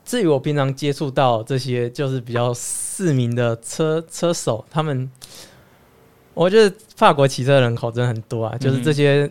[0.08, 5.12] 至于我平常接触到这些，就是比较市民的车车手，他们，
[6.34, 8.56] 我觉得法国骑车人口真的很多啊。
[8.56, 9.30] 嗯、就是这些，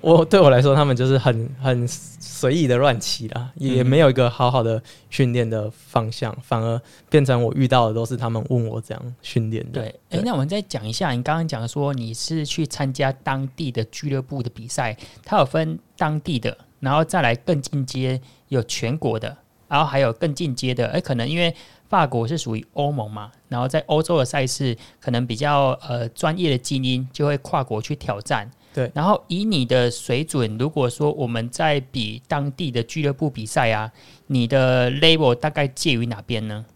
[0.00, 4.80] 我对我来说，他们就是很很随意的乱骑啦，也没有一个好好的
[5.10, 6.80] 训练的方向，反而
[7.10, 9.80] 变成我遇到的都是他们问我怎样训练的。
[9.80, 19.36] 对，哎、欸，那我们再讲一下，你刚刚讲说你是去参加当地的俱乐部的比赛，它有分当地的，然后再来更进阶有全国的。
[19.72, 21.54] 然后还有更进阶的，哎，可能因为
[21.88, 28.50] 法国是属于欧盟嘛，然后在欧洲的赛事可能比较呃专业的精英就会跨国去挑战。
[28.74, 33.90] 对，然后以你的水准，如果说我们在比当地的俱乐部比赛啊，
[34.26, 36.66] 你的 level 大概介于哪边呢？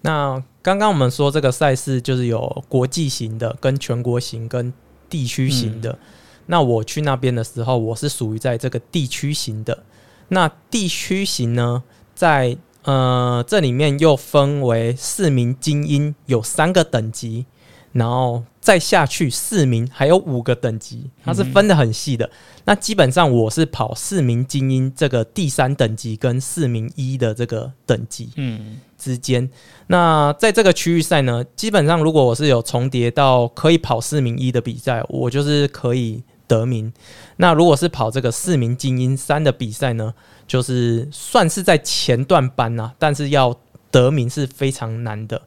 [0.00, 4.72] 那刚刚我们说这个赛事就是有国际型的、跟全国型、跟
[5.10, 5.92] 地区型的。
[5.92, 5.98] 嗯、
[6.46, 9.84] 那我去那边的时候，我是属于在这个地区型的。
[10.28, 11.82] 那地区型呢？
[12.18, 17.46] 在呃，这里面又分为四名精英有三个等级，
[17.92, 22.26] 然后再下去四名还有五个等级，它是分的很细的。
[22.26, 22.30] 嗯、
[22.64, 29.44] 那基本上我是跑四名精英这个第三等级跟四名一的这个等级嗯之间。
[29.44, 29.50] 嗯、
[29.86, 36.92] 那在这个区域赛呢，基本上如果我是有重叠到可以跑四名一的比赛，我就是可以得名。
[37.36, 40.12] 那如果是跑这个市民精英三的比赛呢，
[40.48, 43.54] 就是算是在前段班呐、但是要
[43.92, 45.42] 得名是非常难的。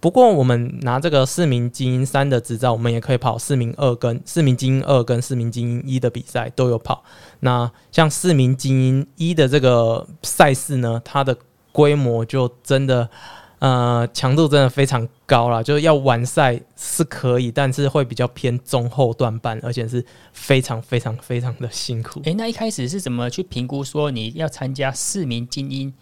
[0.00, 7.04] 不过我们拿这个市民精英三的执照，我们也可以跑市民二跟市民精英二跟市民精英一的比赛都有跑。
[7.40, 11.36] 那像市民精英一的这个赛事呢，它的
[11.70, 13.08] 规模就真的。
[13.60, 22.20] 呃，强度真的非常高了，就是要完赛是可以，但是会比较偏中后段班，而且是非常非常非常的辛苦。
[22.24, 25.92] 诶、欸，那一开始是怎么去评估说你要参加四名精英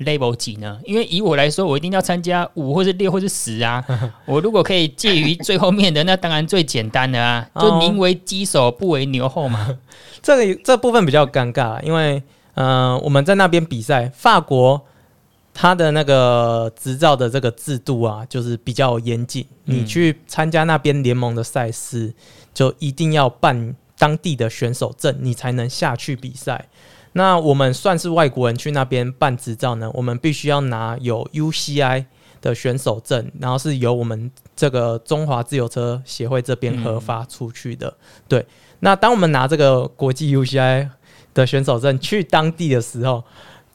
[0.00, 0.80] level 几呢？
[0.84, 3.84] 因为以我来说，我一定要参加五或是六或是十啊。
[4.24, 9.78] 我如果可以介于最后面的，那当然最简单的啊，就宁为鸡首不为牛后嘛。
[10.22, 12.22] 这个这部分比较尴尬，因为
[12.54, 14.80] 嗯、呃，我们在那边比赛，法国
[15.54, 19.46] 它的那个执照的这个制度啊，就是比较严谨。
[19.64, 22.12] 你去参加那边联盟的赛事，
[22.54, 26.68] 就一定要办当地的选手证，你才能下去比赛。
[27.12, 32.06] 那我们算是外国人去那边办执照呢，我们必须要拿有 UCI
[32.40, 37.88] 的选手证，然后是由我们这个中华自由车协会这边核发出去的。
[37.88, 38.46] 嗯、对，
[38.80, 40.88] 那当我们拿这个国际 UCI
[41.34, 43.22] 的选手证去当地的时候，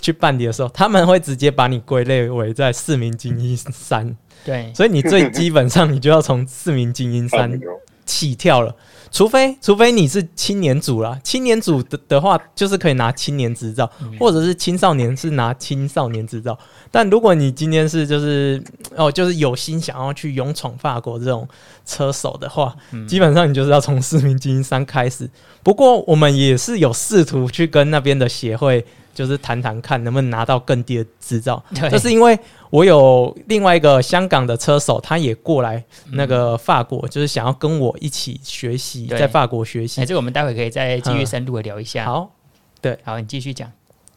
[0.02, 4.16] 去办理的时候，他们会直接把你归类为在市民精英三。
[4.46, 7.60] 对，所以你最基本上你就要从市民精英三
[8.06, 8.74] 起跳了。
[9.10, 16.58] 除非除非你是青年组啦，青年组的的话，就是可以拿青年执照，或者是青少年是拿青少年执照。
[16.92, 18.62] 但如果你今天是就是
[18.96, 21.48] 哦，就是有心想要去勇闯法国这种
[21.86, 22.76] 车手的话，
[23.08, 25.30] 基本上你就是要从市民精英三开始。
[25.64, 28.86] 不过我们也是有试图去跟那边的协会。
[29.18, 32.38] 就是谈谈看能不能拿到更低的执照，这是因为
[32.70, 40.02] 我有另外一个香港的车手，他也过来那个法国，就是想要跟我一起学习，在法国学习。
[40.02, 42.06] 哎，这个我们待会可以再继续深入的聊一下。
[42.06, 42.30] 好，
[42.80, 43.72] 对，好，你继续讲。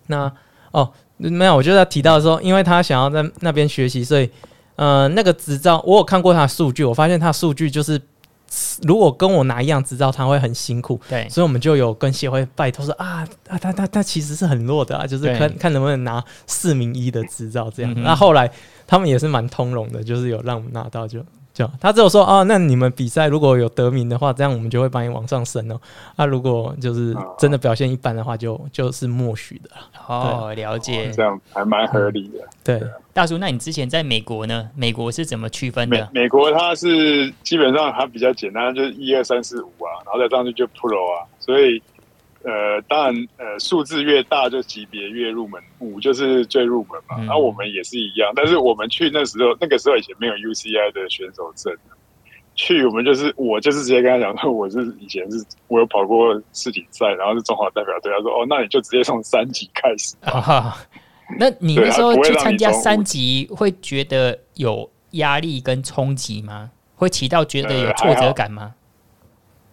[0.09, 0.31] 那
[0.73, 4.29] 哦，没有，我就要提到说，因为他想要在那边学习，所以
[4.77, 7.99] 呃，那个执照我有看过他的数据，我发现他的数据就是。
[8.83, 11.01] 如果跟我拿一样执照，他会很辛苦。
[11.09, 17.95] 对，所以我们就有跟协会拜托说啊啊，他他他其实是很弱的啊，就是看看能不能拿四名一的执照这样。
[18.03, 18.51] 那、嗯、后来
[18.87, 21.25] 他们也是蛮通融的，就是有让我们拿到就。
[21.81, 25.79] 他只有说啊，那你们比赛如果有得名的话，这样我们就会帮你往上升哦。
[26.17, 29.71] 那、啊、如果就是真的表现一般的话就，就就是默许的。
[30.07, 32.39] 哦，了解，哦、这样还蛮合理的。
[32.39, 32.83] 嗯、对，
[33.13, 34.71] 大叔，那你之前在美国呢？
[34.75, 36.09] 美国是怎么区分的？
[36.13, 41.83] 美美国它是基本上它比较简单，就是一二三四五啊，然后再上去就 Pro 啊，所以。
[42.43, 47.23] 呃，当然，呃，数字越大就级别越入门，五就是最入门嘛。
[47.27, 51.71] 那、嗯、我们也是一样，但是我们去那时候，那个时候以前没有 UCI 的选手证，
[52.55, 58.11] 去我们就是我就是直接跟他讲说，我是以前是我有跑过世锦赛，然后是中华代表队。
[58.11, 60.17] 他说哦，那你就直接从三级开始。
[60.25, 60.75] 啊，
[61.39, 66.71] 那你那时候去参加三级，会觉得有压力跟冲击吗？
[66.97, 68.75] 会起到觉得有挫折感吗？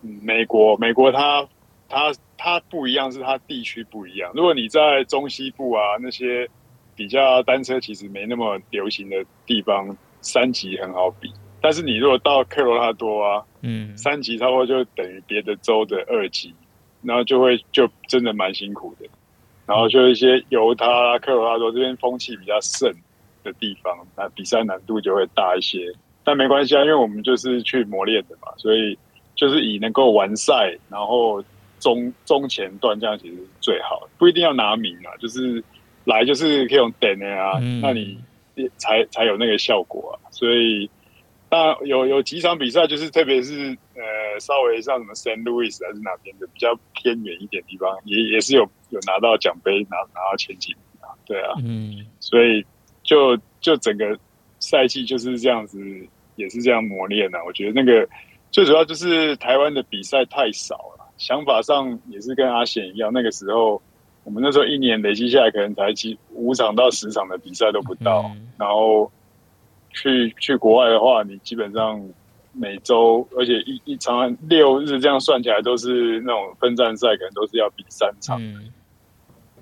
[0.03, 1.47] 呃、美国，美国他，
[1.87, 2.17] 他他。
[2.37, 4.31] 它不一样，是它地区不一样。
[4.35, 6.47] 如果你在中西部啊，那些
[6.95, 11.33] 比较单车其实没那么流行的地方，三级很好比。
[11.59, 16.53] 但是你如果到科罗拉多啊，嗯，三级差不多就等于别的州的二级，
[17.01, 19.07] 然后就会就真的蛮辛苦的。
[19.65, 22.93] 然后就一些犹他、科罗拉多这边风气比较盛
[23.43, 25.91] 的地方，那比赛难度就会大一些。
[26.23, 28.97] 但没关系啊，因为我们就是去磨练的嘛，所以
[29.35, 31.43] 就是以能够完赛，然后。
[31.79, 35.63] 中中前段这样其实是最好的，不一定要拿名啊，就是
[36.05, 38.17] 来就是可以用等的啊，嗯、那你
[38.77, 40.31] 才才有那个效果啊。
[40.31, 40.89] 所以
[41.49, 52.65] 当然有有几场比赛，就是特别是呃稍微像什么 Saint Louis 还是哪边的比较偏远一点地方，也也是有有拿到奖杯，拿拿到前几名啊，对啊，嗯，所以
[53.03, 54.17] 就就整个
[54.59, 55.79] 赛季就是这样子，
[56.35, 57.43] 也是这样磨练啊。
[57.45, 58.07] 我觉得那个
[58.49, 60.96] 最主要就是台湾的比赛太少了。
[61.17, 63.81] 想法上也是跟阿贤一样，那个时候
[64.23, 68.23] 我们那时候一年累积下来，可能才几五场到十场的比赛都不到。
[68.35, 69.11] 嗯、然后
[69.89, 71.99] 去去国外的话，你基本上
[72.51, 78.37] 每周，而且一一场六日这样算起来，都是那种分站赛，可能都是要比三场。
[78.41, 78.71] 嗯、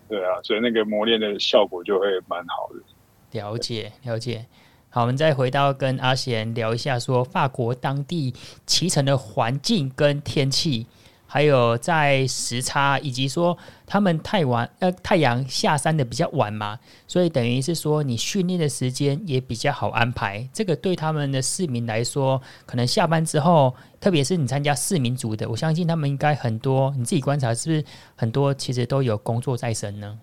[0.10, 3.40] 对啊，所以那个磨练的效果就会蛮好的。
[3.40, 4.46] 了解了解。
[4.90, 8.34] 好，我们再回到跟阿贤聊一下，说法国当地
[8.66, 10.88] 骑乘的环境跟天气。
[11.36, 20.48] 还有在时差，以及说他们太晚，呃，太阳下山的比较晚嘛，所以等于是说你训练的时间也比较好安排。
[20.54, 26.96] 这个对他们的市民来说，可能下班之后，特别是你参加市民组的，我相信他们应该很多。
[26.98, 27.84] 你自己观察是不是
[28.16, 30.18] 很多其实都有工作在身呢？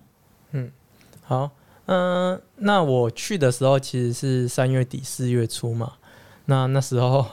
[0.53, 0.71] 嗯，
[1.21, 1.51] 好，
[1.85, 5.93] 嗯、那我去的时候其实是三月底四月初嘛，
[6.45, 7.23] 那那时候。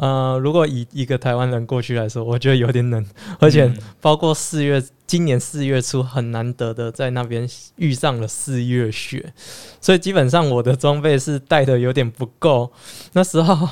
[0.00, 3.04] 呃，如果以一个台湾人过去来说，我觉得有点冷，
[3.40, 9.32] 而且包括四月，今年四月初很难得的在那边遇上了四月雪，
[9.80, 12.70] 所以基本上我的装备是带的有点不够。
[13.12, 13.68] 那时候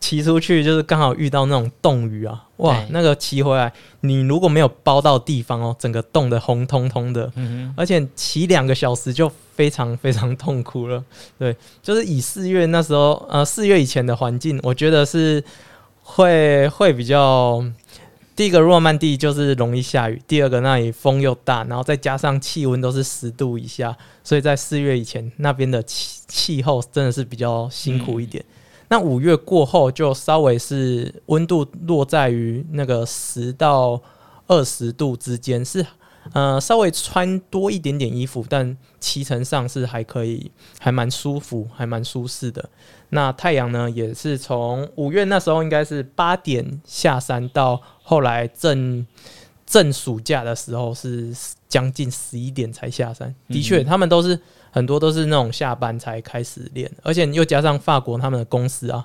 [0.00, 11.02] 骑出去就是刚好遇到那种冻雨啊，哇，那个骑回来，你如果没有包到地方哦，整个冻得红彤彤的，嗯哼，而且骑两个小时就非常非常痛苦了。
[11.38, 15.42] 对，就是以四月那时候，呃，四月以前的环境，我觉得是
[16.02, 17.64] 会会比较。
[18.36, 28.44] 第一个诺曼第就是容易下雨，第二个那里风又大，然后再加上气温都是十度以下，所以在四月以前那边的气气候真的是比较辛苦一点。
[28.48, 28.54] 嗯、
[28.88, 34.00] 那五月过后就稍微是温度落在于那个十到
[34.46, 35.86] 二十度之间，是
[36.32, 42.68] 呃稍微穿多一点点衣服，但骑乘上是还可以，还蛮舒服，还蛮舒适的。
[43.10, 49.06] 那太阳呢，也是从五月那时候应该是八点下山，到后来正
[49.66, 51.34] 正暑假的时候是
[51.68, 53.34] 将近十一点才下山。
[53.48, 54.38] 的确，他们都是
[54.78, 59.04] 很多都是那种下班才开始练，而且又加上法国他们的工时啊，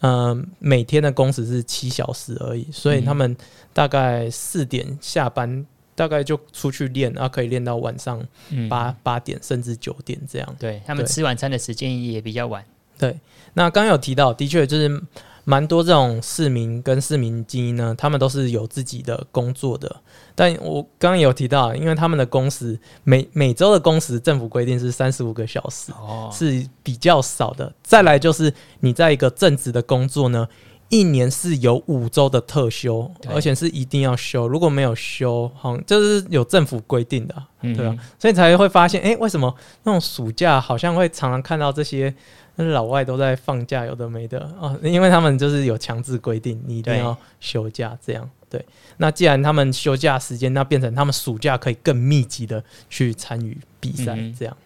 [0.00, 3.34] 嗯、呃，每天的工时是七小时而已，所以他们
[3.72, 8.22] 大概四点下班，大概就出去练，然后可以练到晚上
[8.68, 10.56] 八八点甚至九点这样。
[10.58, 12.62] 对，他们吃晚餐的时间也比较晚。
[12.98, 13.18] 对，
[13.54, 15.02] 那刚刚有提到，的确就是
[15.44, 19.94] 蛮多这种市民跟市民精英呢，他们都是有自己的工作的。
[20.34, 27.72] 但我刚刚有提到，因为他们的工时每每周的工时，政府规定是三十五个小时，哦，是比较少的。
[27.82, 30.48] 再来就是你在一个正职的工作呢，
[30.88, 42.14] 一年是有五周的特休，而且是一定要休，如果没有休，好像就是有政府规定的，对啊，所以才会发现，哎，为什么那种暑假好像会常常看到这些。
[42.56, 48.30] 老外都在放假，有的没的啊，因为他们就是有强制规定，你一定要休假这样。
[48.48, 48.66] 对，对，
[48.98, 54.56] 那既然他们休假时间，那变成他们暑假可以更密集的去参与比赛，这样。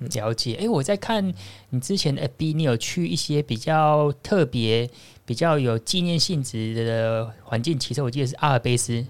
[0.00, 0.52] 嗯、了解。
[0.56, 1.32] 哎、欸，我在看
[1.70, 4.90] 你之前的 FB，你有去一些比较特别、
[5.30, 9.06] 比较有纪念性质的环境，其实我记得是阿尔卑斯，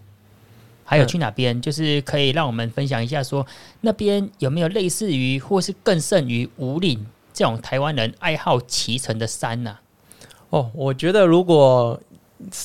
[0.84, 1.56] 还有去哪边？
[1.56, 3.46] 嗯、就是可以让我们分享一下说，说
[3.80, 7.06] 那边有没有类似于，或是更胜于五岭？
[7.32, 9.80] 这种台湾人爱好骑乘的山呢、啊，
[10.50, 11.98] 哦，我觉得如果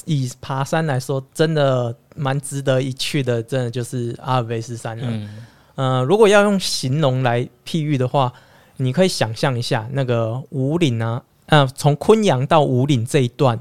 [0.04, 5.08] 以爬山来说，真的蛮值得一去的，真的就是阿尔卑斯山了。
[5.08, 8.34] 嗯，呃，如果要用形容来譬喻的话，
[8.76, 13.60] 你可以想象一下那个五岭啊，呃，从昆阳到五岭这一段，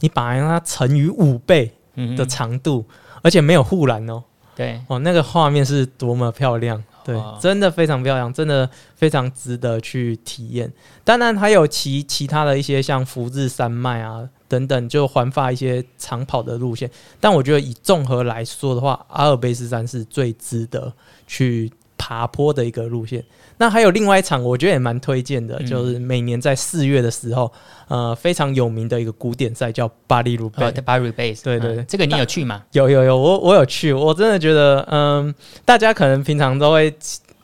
[0.00, 1.72] 你把它乘以五倍
[2.16, 4.22] 的长度，嗯、而且没有护栏哦，
[4.54, 6.82] 对，哦，那个画面是多么漂亮。
[7.04, 10.72] 对，真的非常漂亮，真的非常值得去体验。
[11.04, 16.90] 当然还有其其他的一些像福日山脉啊等等，就环法一些长跑的路线。
[17.20, 20.92] 但我觉得以综合来说的话，阿尔卑斯山是最值得
[21.28, 23.24] 去爬坡的一个路线。
[23.58, 27.52] 那还有另外一场，我觉得也蛮推荐的，嗯、就是每年在四月的时候，
[27.88, 30.70] 呃，非常有名的一个古典赛叫巴黎鲁贝。
[30.84, 32.62] 巴黎鲁贝，对对对、嗯，这个你有去吗？
[32.72, 36.94] 有有有，我我有去，我真的觉得，嗯，大家可能平常都会。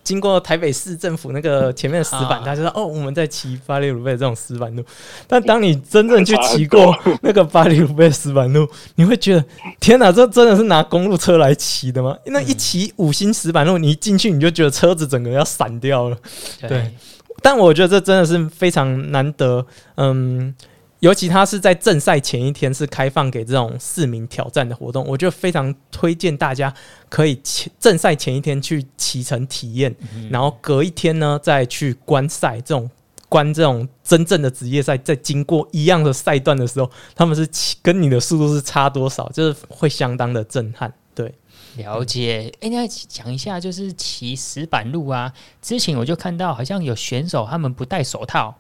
[0.05, 4.85] 经过台北市政府那个前面的石板，他就说：“哦，我们在骑巴黎鲁贝这种石板路。”
[5.29, 9.45] 但当你真正去骑过 那个巴黎鲁贝石板路，你会觉得
[9.81, 16.17] ：“天哪，这真的是拿公路车来骑的吗？”那一骑五星石板路，你一进去你就觉得车子整个要散掉了。
[16.61, 16.93] 对，
[17.41, 19.65] 但我觉得这真的是非常难得。
[19.97, 20.55] 嗯。
[21.03, 26.73] 尤其他是在正赛前一天是开放给这种市民挑战的活动，我就非常推荐大家
[27.09, 29.93] 可以前正赛前一天去骑乘体验，
[30.31, 32.61] 然后隔一天呢再去观赛。
[32.61, 32.89] 这种
[33.29, 40.95] 观这种真正的职业赛，在经过一样的赛段的时候，他们是骑跟你的速度是差多少，就是会相当的震撼。
[41.17, 41.35] 对，
[41.79, 42.55] 了解。
[42.61, 48.57] 哎，那讲一下，就是骑石板路啊，之前我就看到好像有选手他们不戴手套。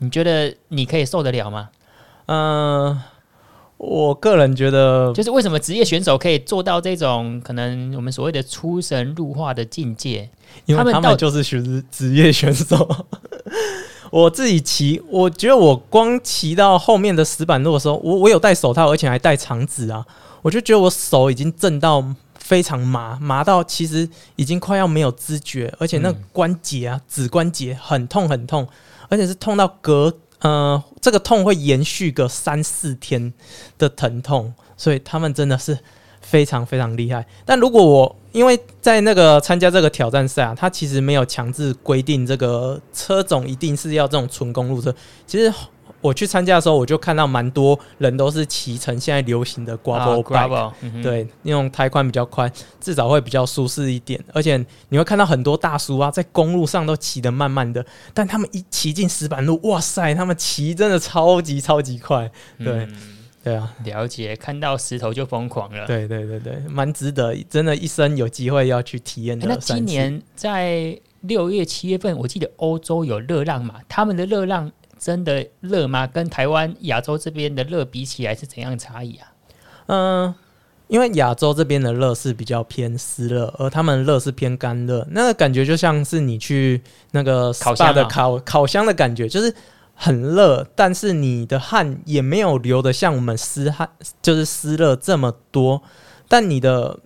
[0.00, 1.68] 你觉得你可以受得了吗？
[2.26, 3.02] 嗯、呃，
[3.76, 10.28] 我个人觉得，就是为什么职业选手可以做到这种可能我们所谓的出神入化的境界？
[10.66, 13.06] 因为他们就是选职业选手。
[14.10, 20.04] 我自己骑，我觉得我光骑到后面的石板路的时候，我我有戴手套，而且还戴长指啊，
[20.42, 22.04] 我就觉得我手已经震到
[22.36, 28.66] 非常麻，麻到其实已经快要没有知觉，而且那关节啊，指关节很痛很痛。
[29.10, 33.30] 而且是痛到隔呃，这个痛会延续个三四天
[33.76, 35.78] 的疼痛，所以他们真的是
[36.22, 37.26] 非常非常厉害。
[37.44, 44.94] 但如果我因为在那个参加这个挑战赛啊，他其实没有强制规定这个车种一定是要这种纯公路车。
[45.26, 45.52] 其实
[46.00, 50.72] 我去参加的时候，我就看到蛮多人都是骑乘现在流行的 gravel bike，
[51.02, 54.22] 对，那种胎宽比较宽，至少会比较舒适一点。
[54.32, 57.84] 而且你会看到很多大叔啊，在公路上都骑得慢慢的，
[58.14, 62.68] 但他们一骑进石板路，哇塞，他们骑真的超级超级快，对。
[62.68, 65.86] 嗯对啊，了解，看到石头就疯狂了。
[65.86, 69.48] 对对对对，蛮值得，真的，一生有机会要去体验的。
[69.48, 73.76] 那今年在六月、七月份，我记得欧洲有热浪嘛？
[73.88, 74.70] 他们的热浪
[75.00, 76.06] 真的热吗？
[76.06, 79.32] 跟台湾、亚洲这边的热比起来是怎样的差异啊？
[79.86, 80.34] 嗯，
[80.88, 86.82] 因为亚洲这边的热是比较偏湿热，而他们热是偏干热，那个感觉就像是你去
[87.12, 89.52] 那个烤箱的烤烤箱的感觉，就是。
[90.02, 93.86] 很热，但是你的汗也没有流的像我们湿汗，
[94.22, 95.82] 就是湿热这么多。
[96.26, 96.98] 但你的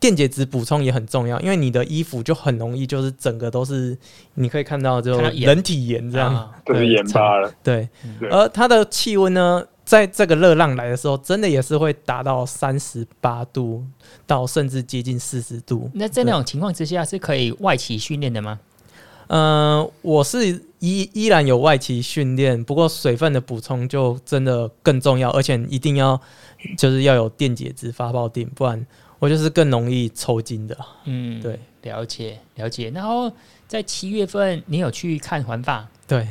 [0.00, 3.96] 电解质补充也很重要，因为你的衣服就很容易就是整个都是，
[4.34, 7.52] 你可以看到就人体盐这样，就是盐巴了。
[7.62, 7.88] 对，
[8.30, 13.84] 而它的气温呢，在这个热浪来的时候，真的也是会达到三十八度
[14.26, 15.90] 到甚至接近四十度。
[15.94, 18.60] 那在那种情况之下，是可以外企训练的吗？
[19.30, 26.18] 嗯、呃，我是依依然有外企训练，不过水分的补充就真的更重要，而且一定要
[26.78, 28.86] 就是要有电解质发泡錠，不然
[29.18, 30.76] 我就是更容易抽筋的。
[31.04, 32.90] 嗯，对，了解了解。
[32.90, 33.30] 然后
[33.66, 35.86] 在七月份，你有去看环法？
[36.06, 36.28] 对，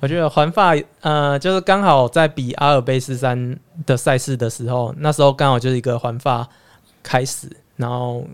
[0.00, 6.48] 我觉得环法呃，就是刚好在比阿尔卑斯山的赛事的时候，那时候刚好就是一个环法
[7.02, 8.26] 开始，然后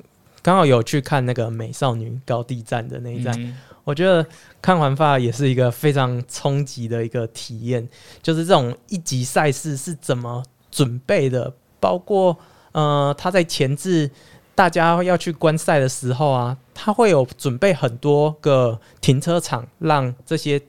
[0.43, 3.35] 刚好有去看那个美少女高地站的那一站。
[3.39, 4.27] 嗯我觉得
[4.61, 7.89] 看环法也是一个非常冲击的一个体验，
[8.23, 11.51] 就是这种一级赛事是怎么准备的，
[11.81, 12.37] 包括
[12.73, 14.11] 呃他在前置
[14.55, 20.61] 大家要去观赛的时候啊，他会有准备很多个停车场，让这些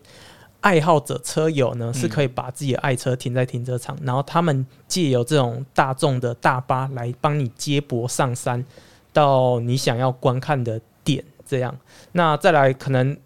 [0.61, 8.63] 爱好者车友呢是可以把自己的爱车停在停车场，然后他们借由这种大众的大巴来帮你接驳上山
[9.11, 11.23] 到你想要观看的点。
[11.49, 11.75] 这样，
[12.11, 13.17] 那再来可能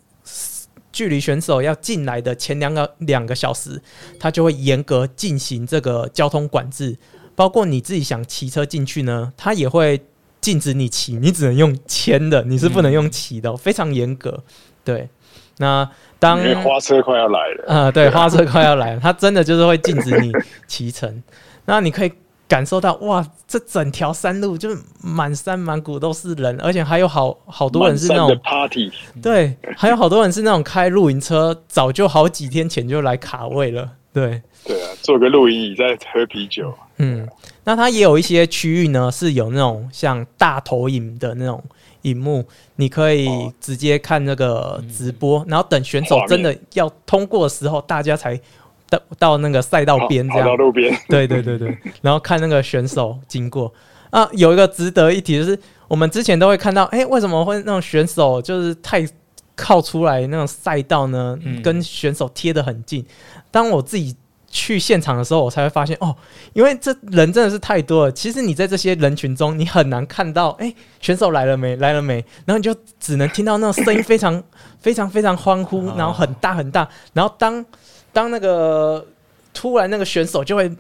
[0.94, 3.82] 距离选手要进来的前两个两个小时，
[4.18, 6.98] 他就会严格进行这个交通管制，
[7.36, 10.02] 包括你自己想骑车进去呢，它也会
[10.42, 14.44] 禁止你骑，你只能用牵的，你是不能用骑的，非常严格。
[14.84, 15.10] 对，
[15.58, 20.32] 那当花车快要来了，啊，对，花车快要来了，它真的就是会禁止你
[20.68, 21.24] 骑乘，
[21.66, 22.12] 那你可以。
[22.46, 28.92] 感受到哇，这整条山路就是满山满谷都是人，而且还有好好多人是那种 party，
[29.24, 37.28] 对，还有好多人是那种开露营车，早就好几天前就来卡位了，对，对啊，坐个露营椅在喝啤酒，嗯，
[37.66, 41.62] 那它也有一些区域呢是有那种像大投影的那种
[42.04, 42.46] 荧幕，
[42.78, 43.30] 你可以
[43.60, 48.40] 直接看那个直播，哦、然后等选手真的要通过的时候，大家才。
[48.90, 53.74] 到到那个赛道边这样，到路边， 对对对对，然后看那个选手经过。
[54.12, 59.04] 啊，有一个值得一提就是，我们之前都会看到，哎、欸，为什么会那种选手就是太
[59.56, 61.36] 靠出来那种赛道呢？
[61.64, 63.04] 跟选手贴得很近。
[63.50, 64.16] 当我自己
[64.54, 66.16] 去现场的时候，我才会发现哦，
[66.54, 68.12] 因为这人真的是太多了。
[68.12, 71.76] 其实你在这些人群中，你很难看到，哎、欸，选手来了没？
[71.78, 72.24] 来了没？
[72.46, 74.42] 然后你就只能听到那种声音非常
[74.80, 77.66] 非常非常欢呼，然后很大很大，然后当。
[78.14, 79.04] 当那个
[79.56, 80.72] 突然那个选手就会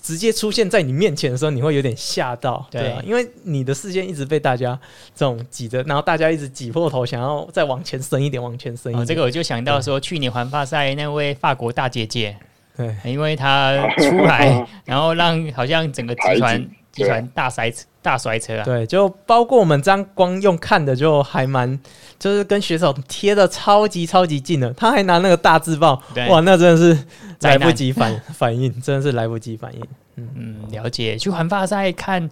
[0.00, 4.80] 直接出现在你面前的时候，你会有点吓到，对啊，因为你的视线一直被大家
[5.14, 9.02] 这种挤着，然后大家一直挤破头，想要再往前伸一点，往前伸一点。
[9.02, 12.34] 哦，这个我就想到说，去年环法赛那位法国大姐姐，
[12.76, 21.78] 对，因为他出来， 然后让好像整个集团集团大甩大甩车啊，对，就包括我们这样光用看的就还蛮。
[22.18, 25.94] 就是跟选手贴的超级超级近的，他还拿那个大字报，
[26.28, 27.04] 哇，那真的是
[27.40, 29.80] 来不及反反应，真的是来不及反应。
[30.16, 31.16] 嗯嗯，了解。
[31.16, 32.28] 去环法赛看，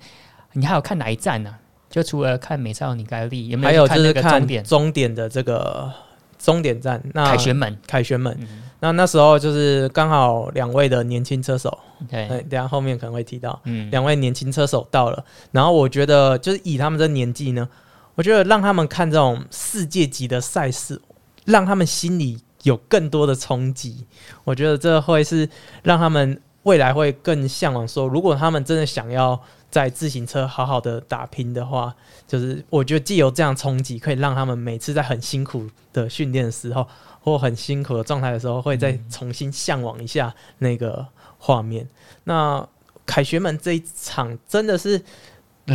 [0.53, 1.49] 你还有看哪一站呢？
[1.49, 1.57] 啊？
[1.89, 4.63] 就除了看美少女盖利，有没有看那个终点？
[4.63, 5.91] 终点的这个
[6.39, 8.37] 终点站，那凯旋门，凯旋门。
[8.39, 11.77] 嗯、那那时候就是刚好两位的年轻车手，
[12.09, 15.25] 对，等下后面可能会提到，嗯，两位年轻车手到了。
[15.53, 17.69] 然后我觉得，就是以他们的年纪呢。
[18.15, 21.01] 我觉得让他们看这种世界级的赛事，
[21.45, 24.05] 让他们心里有更多的冲击。
[24.43, 25.49] 我觉得这会是
[25.85, 27.87] 让他们未来会更向往。
[27.87, 31.95] 说，如果他们真的想要在自行车好好的打拼的话，
[32.27, 36.89] 就是我觉得既有这样冲击，可以让他们每次在很辛苦的训练的时候，
[37.21, 41.07] 或很辛苦的状态的时候，会再重新向往一下那个
[41.39, 41.89] 画面。
[42.25, 42.67] 那
[43.07, 45.03] 凯旋门这一场真的是。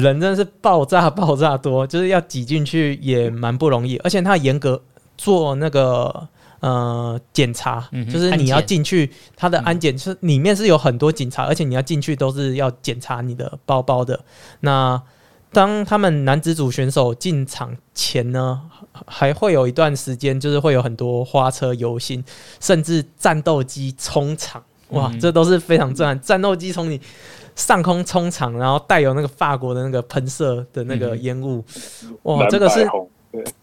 [0.01, 4.81] 人真的是爆炸爆炸多，就是要挤进去也蛮不容易，而且他严格
[5.19, 6.27] 做那个
[6.61, 14.19] 呃检查，嗯就是你要进去，它的安检是里面是有很多警察，而且你要进去都是要检查你的包包的。
[14.61, 14.99] 那
[15.51, 18.63] 当他们男子组选手进场前呢，
[19.07, 22.23] 还会有一段时间，就是会有很多花车游行，
[22.59, 26.19] 甚至战斗机冲场，哇，嗯这都是非常震撼。
[26.21, 26.99] 战斗机从你
[27.55, 31.63] 上空冲场，然后带有那个法国的那个喷射的那个烟雾，
[32.23, 32.87] 哇，这个是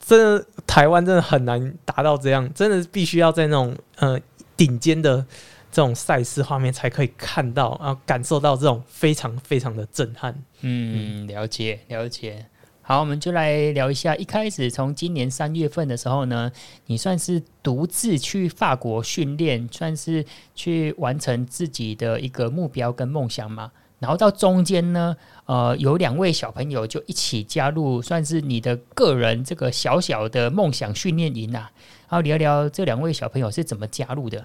[0.05, 4.18] 真的，台湾真的很难达到这样，真的必须要在那种呃
[4.57, 5.24] 顶尖的
[5.70, 10.35] 这种赛事画面才可以看到，然后感受到这种非常非常的震撼。
[10.62, 12.45] 嗯，了解了解。
[12.91, 14.16] 好，我们就来聊一下。
[14.16, 16.51] 一开始从今年三月份的时候呢，
[16.86, 20.26] 你算是独自去法国训练，算是
[20.57, 23.70] 去完成自己的一个目标跟梦想嘛。
[24.01, 25.16] 然后到中间呢，
[25.47, 31.70] 呃，有两位小朋友就一起加入，算是你的个人这个小小的梦想训练营啊。
[32.09, 34.45] 然后聊聊这两位小朋友是怎么加入的。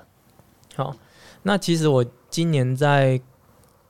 [0.75, 0.95] 好，
[1.41, 3.19] 那其实我今年在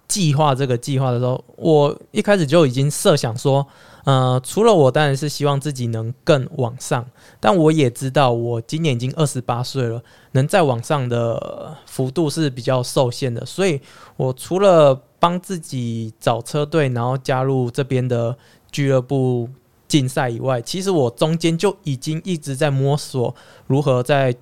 [0.08, 3.68] 计划这个计划的时候，我一开始就已经设想说，
[4.06, 7.06] 呃，除了我当然是希望自己能更往上，
[7.40, 10.02] 但我也知道我今年已经二十八岁了，
[10.32, 13.82] 能再往上的幅度是比较受限的，所以
[14.16, 18.38] 我除了帮自己找车队，然后加入这边的
[18.72, 19.50] 俱乐部
[19.88, 23.34] 竞赛以外，其实我中间就已经一直在摸索
[23.66, 24.36] 如何在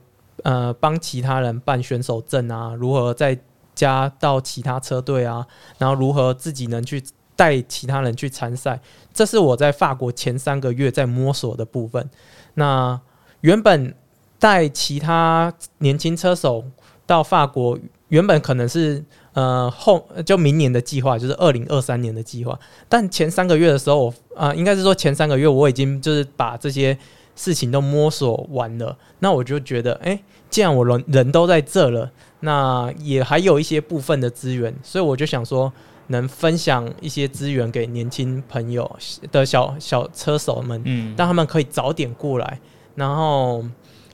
[0.44, 3.40] 呃帮其他人办选手证啊，如何再
[3.74, 5.48] 加到其他车队啊，
[5.78, 7.02] 然后如何自己能去
[7.36, 8.80] 带其他人去参赛，
[9.14, 12.10] 这是我在法国前三个月在摸索的部分。
[12.56, 13.00] 那
[13.42, 13.94] 原本
[14.40, 16.64] 带其他年轻车手
[17.06, 17.78] 到法国，
[18.10, 19.04] 原本可能是
[19.34, 22.58] 呃后就明年的计划，就是二零二三年的计划。
[22.88, 26.98] 但前三个月的时候，我啊、应该是说前三个月我已经就是把这些
[27.36, 28.98] 事情都摸索完了。
[29.20, 30.20] 那我就觉得，哎，
[30.50, 32.12] 既然我人人都在这了，
[32.42, 35.72] 那也还有一些部分的资源，所以我就想说，
[36.08, 39.00] 能分享一些资源给年轻朋友
[39.32, 42.60] 的小小车手们，嗯，让他们可以早点过来，
[42.96, 43.64] 然后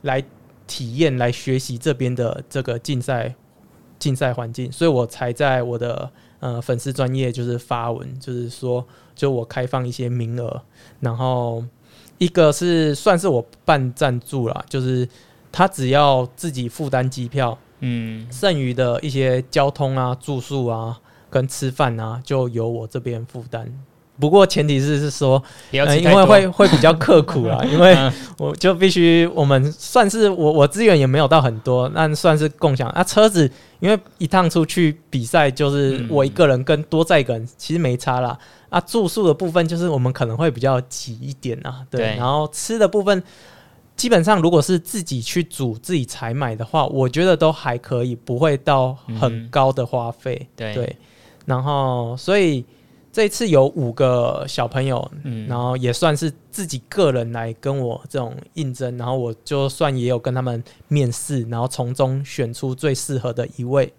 [0.03, 0.23] 来
[0.67, 3.33] 体验、来学习这边的这个竞赛
[3.97, 6.09] 竞赛环境，所以我才在我的
[6.39, 8.85] 呃粉丝专业就是发文，就是说，
[9.15, 10.61] 就我开放一些名额，
[10.99, 11.63] 然后
[12.17, 15.07] 一个是算是我办赞助啦，就是
[15.51, 17.57] 他只要自己负担机票。
[17.81, 20.99] 嗯，剩余的一些交通啊、住宿啊、
[21.29, 23.71] 跟吃饭啊，就由我这边负担。
[24.19, 27.95] 不过前提是是说，呃、因为会会比较刻苦啦， 因为
[28.37, 33.01] 我就必须我们算是我我资源也没有到很多，那算是共享啊。
[33.01, 33.49] 车子
[33.79, 38.37] 因为一趟出去比赛就是我一个人跟多载一个人，其实没差啦。
[38.67, 42.01] 啊，住宿的部分就是我们可能会比较挤一点啊，对。
[42.01, 43.23] 对，然后吃的部分。
[43.95, 50.37] 基本上，如果是自己去煮、自己采买的话，我觉得都还可以，不会到很高的花费。
[50.41, 50.95] 嗯、对，对，
[51.49, 52.63] 然后，所以
[53.11, 63.91] 这次有五个小朋友，嗯，然后也算是自己个人来跟我这种应征，然后我就算也有跟他们面试，然后从中选出最适合的一位。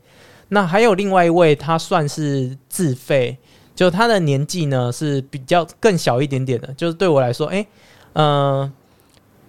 [0.49, 3.37] 那还有另外一位，他算是自费，
[3.75, 7.67] 就他的年纪呢是比较更小一点点的，就是对我来说，哎，
[8.13, 8.73] 嗯、呃。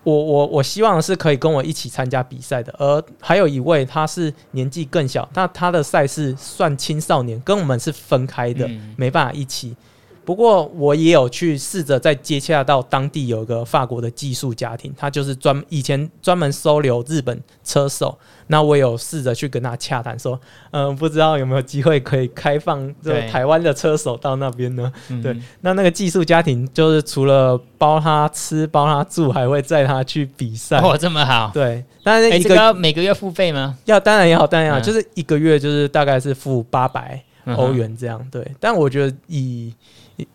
[0.04, 9.76] 我我我希望是可以跟我一起参加比赛的，而还有一位他是年纪更小，那他的赛事算青少年，跟我们是分开的，没办法一起。
[10.24, 18.18] 不过我也有去试着再接洽到当地有个法国的寄宿家庭，他就是专以前专门收留日本车手。
[18.48, 20.38] 那我有试着去跟他洽谈，说，
[20.72, 24.92] 嗯、呃，不知道有没有机会可以开放这台湾的车手到那边呢？
[25.24, 30.80] 对，那那个寄宿家庭就是除了包他吃、包他住，还会载他去比赛。
[30.80, 31.50] 哦，这么好。
[31.54, 33.78] 对，但是一个、欸这个、每个月付费吗？
[33.86, 37.24] 要，当然也好，当然也好，嗯、就是一个月就是大概是付八百
[37.56, 38.22] 欧元这样。
[38.30, 39.74] 对，但我觉得以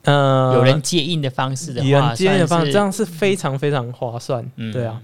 [0.03, 4.45] 呃有人接应的方式的话，有人接应的方式，这样是非常非常划算。
[4.57, 5.01] 嗯、对啊，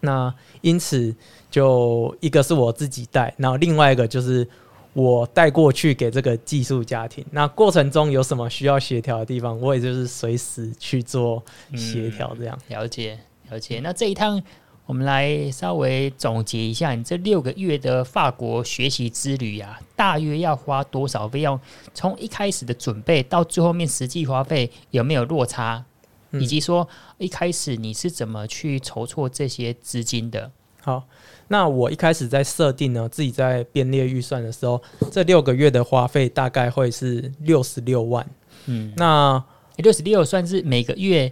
[0.00, 1.14] 那因此。
[1.54, 4.44] 就一个是我自己带，然后另外一个就是
[4.92, 7.24] 我带过去给这个寄宿家庭。
[7.30, 11.40] 那过程中有什么需要协调的地方，我也就是随时去做
[11.76, 12.34] 协调。
[12.36, 13.16] 这样、嗯、了解
[13.50, 13.78] 了解。
[13.78, 14.42] 那这一趟
[14.86, 21.58] 我们来稍微总结一下，你这六个月的法国学习之旅啊，大约要花多少费用？
[21.94, 25.84] 从一开始的准备到最后面实际花费有没有落差？
[26.32, 26.86] 嗯、以及说
[27.18, 30.50] 一开始你是怎么去筹措这些资金的？
[30.82, 31.04] 好。
[31.48, 34.82] 那我一开始在设定呢，自己在编列预算的时候，
[35.12, 38.26] 这六个月的花费大概会是六十六万。
[38.64, 39.44] 嗯，那
[39.76, 41.30] 六十六算是每个月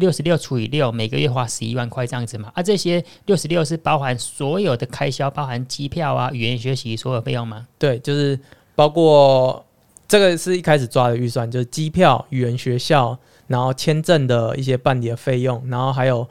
[0.00, 2.50] 六十六除以六，每个月花十一万块这样子嘛？
[2.56, 7.68] 啊，这些六十六是包含所有的开销，包含机票啊、语言学习所有费用吗？
[7.78, 8.36] 对，就是
[8.74, 9.64] 包括
[10.08, 16.28] 这个是一开始抓的预算，就是机票、语言学校，然后签证的一些办理的费用，然后还有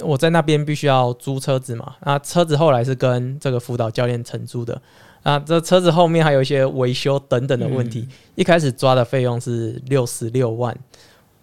[0.00, 1.94] 我在那边必须要租车子嘛。
[2.04, 4.82] 那车子后来是跟这个辅导教练承租的。
[5.22, 8.00] 啊，这车子后面还有一些维修等等的问题。
[8.00, 10.76] 嗯、一开始抓的费用是六十六万，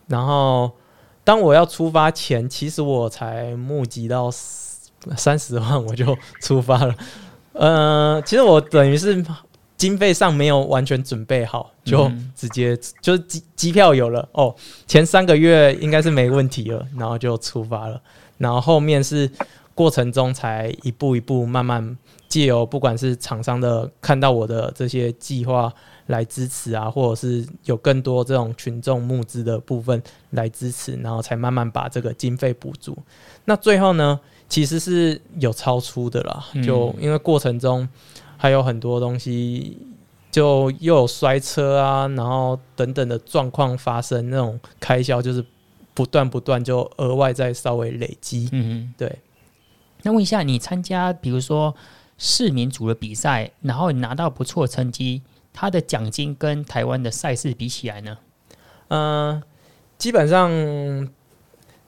[0.05, 0.69] 然后
[1.29, 4.31] 当我要出发前，其实我才募集到
[5.15, 6.95] 三十万，我就出发了。
[7.53, 9.23] 呃，其实我等于是
[9.77, 14.55] 经费上没有完全准备好，就直接、嗯、就是机机票有了哦，
[14.87, 18.01] 前三个月应该是没问题了，然后就出发了。
[18.39, 19.29] 然后后面是
[19.75, 21.95] 过程中才一步一步慢慢。
[22.27, 25.71] 借由不管是厂商的看到我的这些计划
[26.09, 30.01] 来支持啊，或者是有更多这种群众募资的部分
[30.31, 32.97] 来支持，然后才慢慢把这个经费补足。
[33.45, 37.87] 那最后呢，其实是有超出的啦，就因为过程中
[38.37, 39.77] 还有很多东西，
[40.31, 45.45] 就又有摔车啊，然后等等的状况发生，那种开销就是
[45.93, 48.49] 不断不断就额外再稍微累积。
[48.51, 49.19] 嗯，对。
[50.01, 51.75] 那问一下，你参加比如说。
[52.21, 55.21] 市民组的比赛，然后你拿到不错的成绩，
[55.53, 58.17] 他的奖金跟台湾的赛事比起来呢？
[58.89, 59.43] 嗯、呃，
[59.97, 61.09] 基本上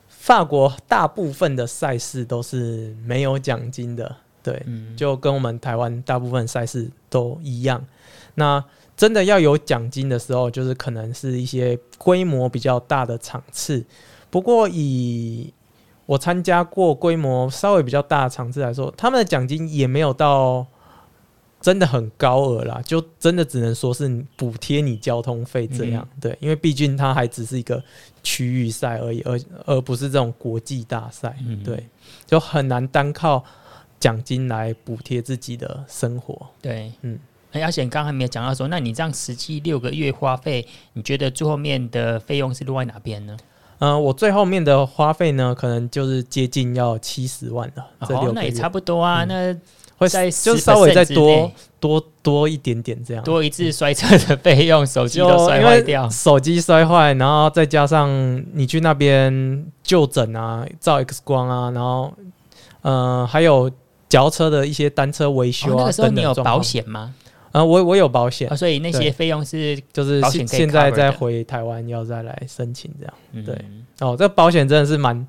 [0.07, 7.86] 法国大部分的赛事都是没有奖金的，对，嗯、就跟我们台湾大部分赛事都一样。
[8.36, 8.64] 那
[8.95, 13.84] 真的要有奖金的时候，就是可能是一些规模比较大的场次。
[14.30, 15.51] 不过以
[16.05, 20.66] 我参加过规模稍微比较大的场次来说，他们的奖金也没有到
[21.62, 26.05] 真的很高额啦，就真的只能说是补贴你交通费这样。
[26.16, 27.82] 嗯、对，因为毕竟它还只是一个
[28.24, 31.38] 区域赛而已，而而不是这种国际大赛。
[31.45, 31.88] 嗯、对，
[32.26, 33.43] 就很难单靠
[33.99, 36.47] 奖金来补贴自己的生活。
[36.62, 37.20] 对，嗯，
[37.51, 43.38] 而且刚刚还没有讲到说，那你这样实际六个月花费，你觉得最后面的费用是落在哪边呢？
[43.78, 47.88] 嗯、呃，我最后面的花费呢，可能就是接近要七十万了。
[47.99, 49.24] 哦，那也差不多啊。
[49.26, 49.59] 嗯、那
[50.02, 53.24] 会在就稍微再多多多一点点这样。
[53.24, 58.10] 多一次摔车的费用，手机都摔坏掉，手机摔坏，然后再加上
[58.54, 62.12] 你去那边就诊啊，照 X 光啊，然后
[62.82, 63.70] 呃还有
[64.10, 65.76] 脚车的一些单车维修啊。
[65.76, 67.14] 哦、那个时候你有保险吗？
[67.52, 73.56] 啊，我我有保险、啊，所以那些费用是就是现在再回台湾要再来申请这样，嗯、对
[73.99, 75.28] 哦，这个保险真的是蛮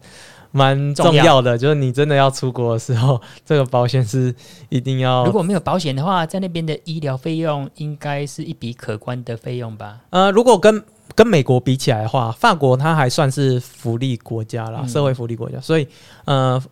[0.52, 4.32] 蛮重要的，要就是你真的要出国的时候， 这个保险是
[4.68, 5.24] 一定要。
[5.24, 10.00] 如果没有保险的话，在那边的医疗费用应该是一笔可观的费用吧？
[10.10, 10.82] 呃，如果跟
[11.14, 15.88] 跟美国比起来的话，法国它还算是福利国家啦，嗯、社会福利国家，所以
[16.26, 16.62] 呃，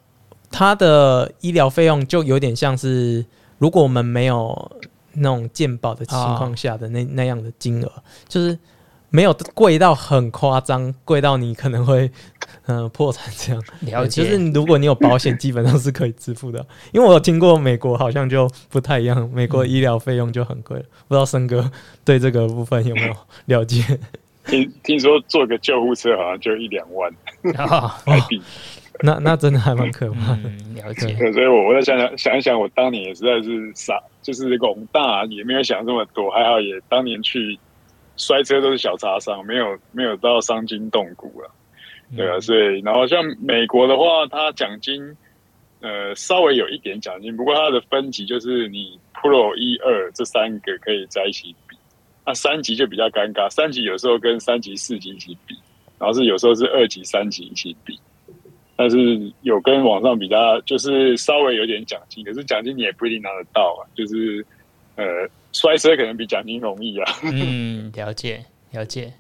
[0.51, 3.25] 它的医疗费用就有点像是
[3.59, 4.71] 如果我们没有。
[5.13, 7.93] 那种健保的情况下的那那样的金额，
[8.29, 8.57] 就是
[9.11, 12.11] 没有贵到很夸张，贵到你可能会
[12.67, 13.63] 嗯、呃、破产这样。
[13.81, 16.65] 了解，就是如果你有保险，基本上是可以支付的。
[16.93, 20.83] 因为我有听过美国好像就不太一样，美国医疗费用就很贵了。
[20.83, 21.71] 嗯、不知道森哥
[22.05, 23.83] 对这个部分有没有了解？
[24.47, 27.13] 听听说坐个救护车好像就一两万
[27.53, 28.41] 台币。
[29.03, 31.15] 那那真的还蛮可怕的，嗯、了解。
[31.33, 37.59] 所以我我在想想想一想，我当年也实在是傻，就是广大也没有想这么多，还好也当年去
[38.21, 41.51] 摔车都是小擦伤，没有没有到伤筋动骨了，
[42.15, 42.39] 对啊。
[42.41, 45.17] 所以然后像美国的话，它奖金
[45.81, 51.77] 呃稍微有一点奖金，不过它的分级就是你 Pro 一二这三个可以在一起比，
[52.27, 55.57] 那三级就比较尴尬，三级有时候跟三级四级一起比，
[55.99, 57.99] 然后是有时候是二级三级一起比。
[58.77, 63.85] 但是有跟网上比较，就是稍微有点奖金，可是奖金你也不一定拿得到啊。
[63.95, 64.43] 就是
[64.97, 65.05] 呃，
[65.53, 67.13] 摔车可能比奖金容易啊。
[67.23, 69.13] 嗯，了解了解。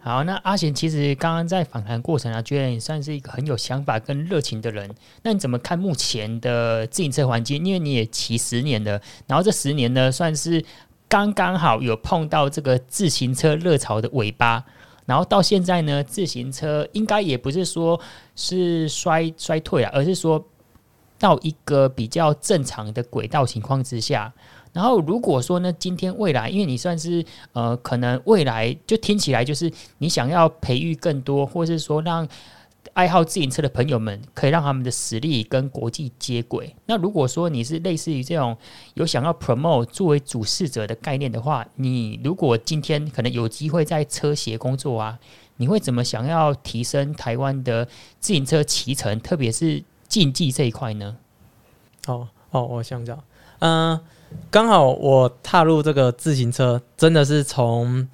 [0.00, 4.88] 好，那阿贤其实刚刚在访谈过程啊，觉得你算是一个很有想法跟热情的人。
[5.24, 7.66] 那你怎么看目前的自行车环境？
[7.66, 10.64] 因为你也骑十年了，然后这十年呢，算是
[11.08, 14.64] 刚刚好有碰到这个自行车热潮的尾巴。
[15.06, 18.00] 然后到现在呢，自行车应该也不是说
[18.36, 20.44] 是衰衰 退啊，而是说
[21.18, 24.32] 到一个比较正常的轨道情况之下。
[24.76, 27.24] 然后如果说呢，今天未来，因为你算是
[27.54, 32.28] 呃，可能未来就听起来就是你想要培育更多，或是说让
[32.92, 36.76] 爱好自行车的朋友们，可以让他们的实力跟国际接轨。
[36.84, 38.54] 那如果说你是类似于这种
[38.92, 45.18] 有想要 promote 作为主事者的概念的话，你如果今天可能有机会在车协工作啊，
[45.56, 47.86] 你会怎么想要提升台湾的
[48.20, 51.16] 自行车骑乘，特别是竞技这一块呢？
[52.08, 53.18] 哦哦，我想想，
[53.60, 53.98] 嗯、
[54.50, 58.08] 刚好我踏入这个自行车，真的是从。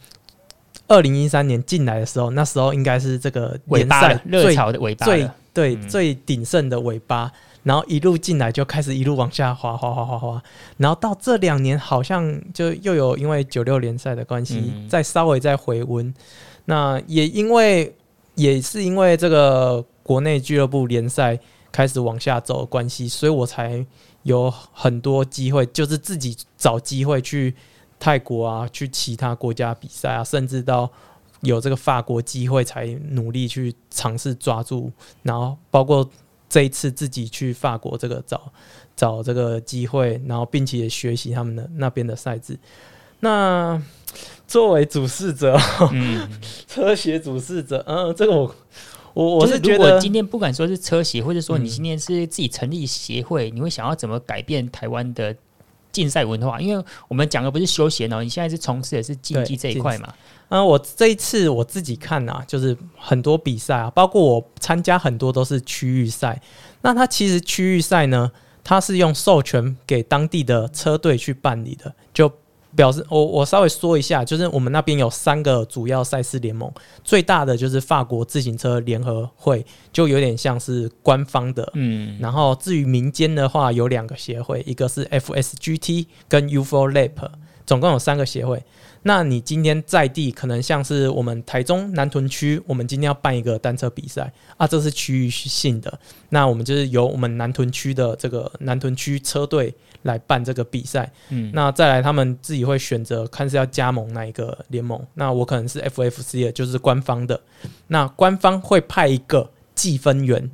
[0.89, 10.43] 二零一三年进来的时候，那时候应该是这个联赛热潮的尾巴，最对、嗯、最鼎盛的尾巴，然后一路进来就开始一路往下滑，滑滑滑滑滑，
[10.77, 16.13] 然后到这两年好像就又有因为九六联赛的关系，嗯、再稍微再回温。
[16.67, 17.95] 那也因为
[18.35, 21.39] 也是因为这个国内俱乐部联赛
[21.71, 23.83] 开始往下走的关系，所以我才
[24.23, 27.55] 有很多机会，就是自己找机会去。
[28.05, 30.91] 泰国啊，去其他国家比赛啊，甚至到
[31.43, 34.91] 有这个法国机会，才努力去尝试抓住。
[35.23, 36.11] 然后包括
[36.49, 38.53] 这一次自己去法国这个找
[38.97, 42.59] 找这个机会，然后并且也学习他们的那边的赛制。
[43.21, 43.81] 那
[44.49, 45.57] 作为主事者，
[46.67, 48.53] 车协主事者，嗯，这个我
[49.15, 55.35] 我我是觉得，如果今天不管说是车协，或者说你今天是自己成立协会，嗯，你会想要怎么改变台湾的？
[55.93, 60.11] 竞赛文化，因为我们讲的不是休闲哦，你现在是从事的是竞技这一块嘛。
[60.49, 66.41] 嗯，我这一次我自己看啊，就是很多比赛啊，包括我参加很多都是区域赛。
[66.81, 68.33] 那它其实区域赛呢，
[68.65, 71.95] 它是用授权给当地的车队去办理的，就。
[72.75, 76.71] 表示我我稍微说一下，就是我们那边有三个主要赛事联盟，
[77.05, 82.19] 最大的就是法国自行车联合会，就有点像是官方的，嗯。
[82.21, 87.29] 然后至于民间的话，有两个协会，一个是 FSGT 跟 UFO Lap，
[87.67, 88.63] 总共有三个协会。
[89.03, 95.99] 那你今天在地可能像是我们台中南屯区，我们今天要办一个单车比赛啊，这是区域性的，
[96.29, 99.75] 那我们就是由我们南屯区的这个南屯区车队。
[100.03, 105.01] 来办这个比赛，嗯，那再来他们自己会选择看是要加盟哪一个联盟。
[105.15, 107.41] 那我可能是 FFC 的，就是官方的。
[107.87, 110.51] 那官方会派一个计分员，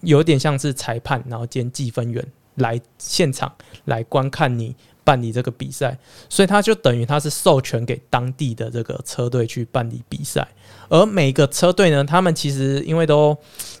[0.00, 4.74] 有点像是裁判，然后兼计分员来现场来观看你
[5.08, 5.96] 办理这个比赛。
[6.28, 10.46] 所以他就等于他是授权给当地的这个车队去办理比赛。
[10.90, 13.36] 而每个车队呢，他们其实因为都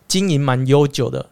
[0.06, 1.24] 经营蛮悠久的。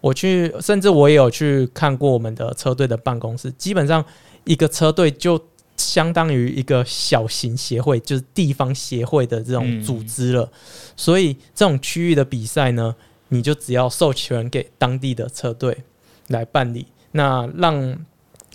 [0.00, 3.50] 我去，甚至我也有去看过我们的车队的办公室。
[3.52, 4.04] 基本上，
[4.44, 5.40] 一个车队就
[5.78, 10.50] 相当于一个小型协会，就是地方协会的这种组织了。
[10.94, 12.94] 所以，这种区域的比赛呢，
[13.28, 15.74] 你就只要授权给当地的车队
[16.28, 17.74] 来办理，那让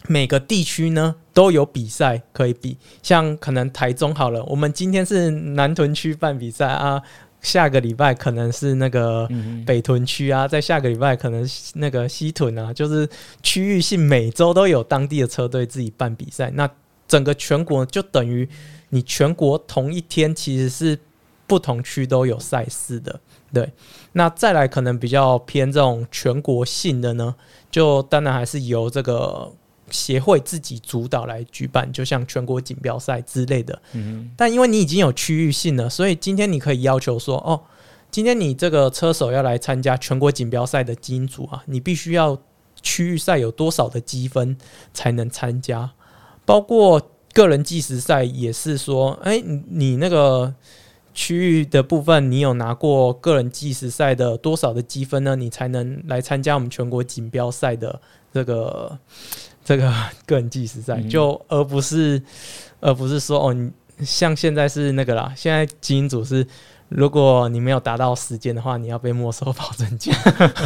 [0.08, 2.78] 每个地区呢都有比赛可以比。
[3.04, 7.02] 像可能台中好了，我们今天是南屯区办比赛啊。
[7.42, 9.26] 下个礼拜可能是那个
[9.66, 13.08] 北屯区啊，在下个礼拜可能那个西屯啊，就是
[13.42, 16.52] 区域性，每周都有当地的车队自己办比赛。
[16.52, 16.70] 那
[17.08, 18.46] 整个全国就等于
[18.90, 21.00] 你全国同一天其实是
[21.48, 23.18] 不同区都有赛事的。
[23.54, 23.72] 对，
[24.12, 27.34] 那再来可能比较偏这种全国性的呢，
[27.72, 29.50] 就当然还是由这个。
[29.92, 33.82] 协会自己主导来举办，就像全国锦标赛之类的。
[33.94, 37.62] 嗯，但因为你已经有区域性了，所以今天你可以要求说，哦，
[38.10, 42.38] 今天你这个车手要来参加全国锦标赛的金组啊，你必须要
[42.82, 44.58] 区域赛有多少的积分
[44.94, 45.92] 才能参加？
[46.46, 50.54] 包括个人计时赛也是说，哎，你那个
[51.14, 55.36] 区域的部分，你有拿过个人计时赛的多少的积分呢？
[55.36, 58.02] 你才能来参加我们全国锦标赛的
[58.34, 58.98] 这个。
[59.70, 59.94] 这个
[60.26, 62.20] 个人计时赛，就而不是，
[62.80, 63.70] 而不是说哦，你
[64.04, 66.44] 像现在是那个啦，现在基因组是，
[66.88, 70.12] 如果你没有达到时间的话，你要被没收保证金，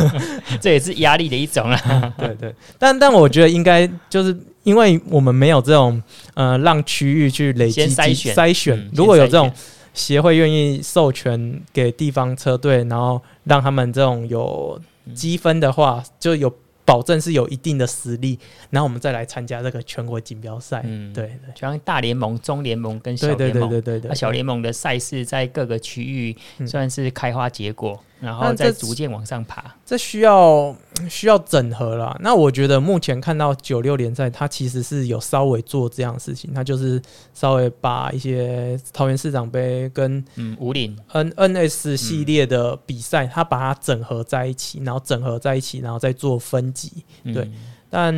[0.62, 2.14] 这也是压力的一种啊。
[2.18, 4.34] 对对，但但我觉得应该就是
[4.64, 6.02] 因为我们没有这种
[6.34, 9.52] 呃，让区域去累积筛选筛选，如果有这种
[9.94, 14.80] 协会愿意授权给地方车队，然后让他们这种有
[15.14, 16.50] 积分的话，就有。
[16.86, 18.38] 保证是有一定的实力，
[18.70, 20.82] 然后我们再来参加这个全国锦标赛。
[20.86, 26.36] 嗯，对，对，就像大联盟、中联盟跟小联盟，对对对小联盟的赛事在各个区域
[26.68, 27.92] 算是开花结果。
[27.94, 30.74] 嗯然后再逐渐往上爬，这，需要
[31.10, 32.18] 需要整合啦。
[32.22, 37.02] 那我觉得目前看到九六联赛，它其实是有稍微做这样的事情，它就是
[37.34, 47.04] 稍微把一些桃园市长杯跟嗯五岭 N N S 系列的比赛，它把它整合在一起，然后整合在一起，然后再做分级。
[47.26, 47.52] 对，
[47.90, 48.16] 但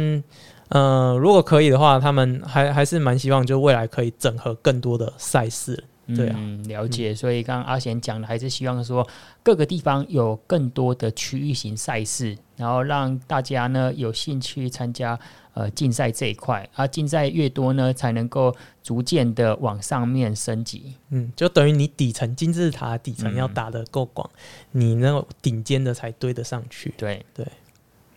[0.70, 5.84] 嗯、呃，如果可以的话，他们还还是蛮希望，就未来可以整合更多的赛事。
[6.08, 7.16] 对啊，嗯，了解。
[7.16, 9.08] 所以刚刚阿贤讲的，还是希望说
[9.42, 15.18] 各个地方有更多的区域型赛事，然后让大家呢有兴趣参加
[15.54, 16.70] 呃竞赛这一块。
[16.76, 20.94] 啊，竞赛越多呢，才能够逐渐的往上面升级。
[21.10, 24.30] 嗯，就等于你底层金字塔底层要打得够广，
[24.74, 26.94] 嗯、你那个顶尖的才堆得上去。
[26.98, 27.48] 对对。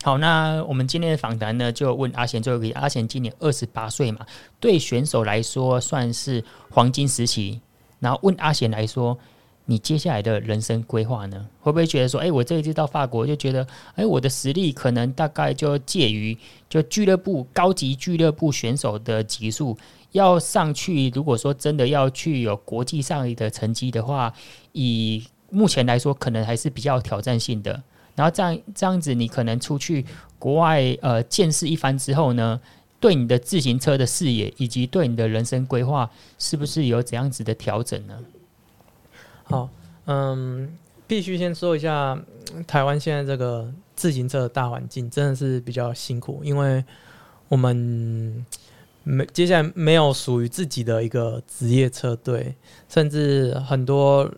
[0.05, 2.79] 好，那我们今天的访谈呢，就问阿贤最后一个。
[2.79, 4.25] 阿贤今年二十八岁嘛，
[4.61, 7.61] 对选手来说算是黄金时期。
[8.01, 9.19] 然后问阿贤来说，
[9.65, 11.47] 你接下来的人生规划呢？
[11.61, 16.37] 会不会觉得说，哎，我这一次到法国就觉得，哎，我的实力可能大概就介于
[16.69, 19.77] 就俱乐部高级俱乐部选手的级数，
[20.13, 21.11] 要上去。
[21.11, 24.33] 如果说真的要去有国际上的成绩的话，
[24.73, 27.83] 以目前来说，可能还是比较挑战性的。
[28.15, 30.05] 然后这样这样子，你可能出去
[30.39, 32.61] 国外呃见识一番之后呢，
[33.01, 38.19] 对你的自行车的视野以及对你的人生规划，是不是有怎样子的调整呢？
[39.45, 39.69] 好，
[40.07, 40.77] 嗯，
[41.07, 42.19] 必须先说一下，
[42.67, 46.85] 台湾现在这个自行车的大环境真的是比较辛苦，因为
[47.49, 48.45] 我们
[49.05, 52.55] 没接下来没有属于自己的一个职业车队，
[52.89, 54.31] 甚至很多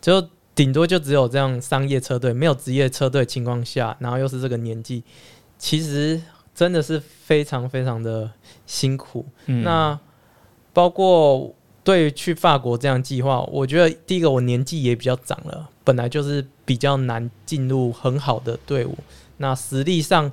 [0.00, 0.26] 就。
[0.54, 5.02] 顶多就只有这样商业车队，没有职业车队情况下，然后又是这个年纪，
[5.58, 6.20] 其实
[6.54, 8.30] 真的是非常非常的
[8.66, 9.24] 辛苦。
[9.46, 9.98] 嗯、那
[10.72, 18.96] 包括对于去法国这样计划，我觉得第一个我年纪也比较长了，本来就是比较难进入很好的队伍。
[19.36, 20.30] 那实力上。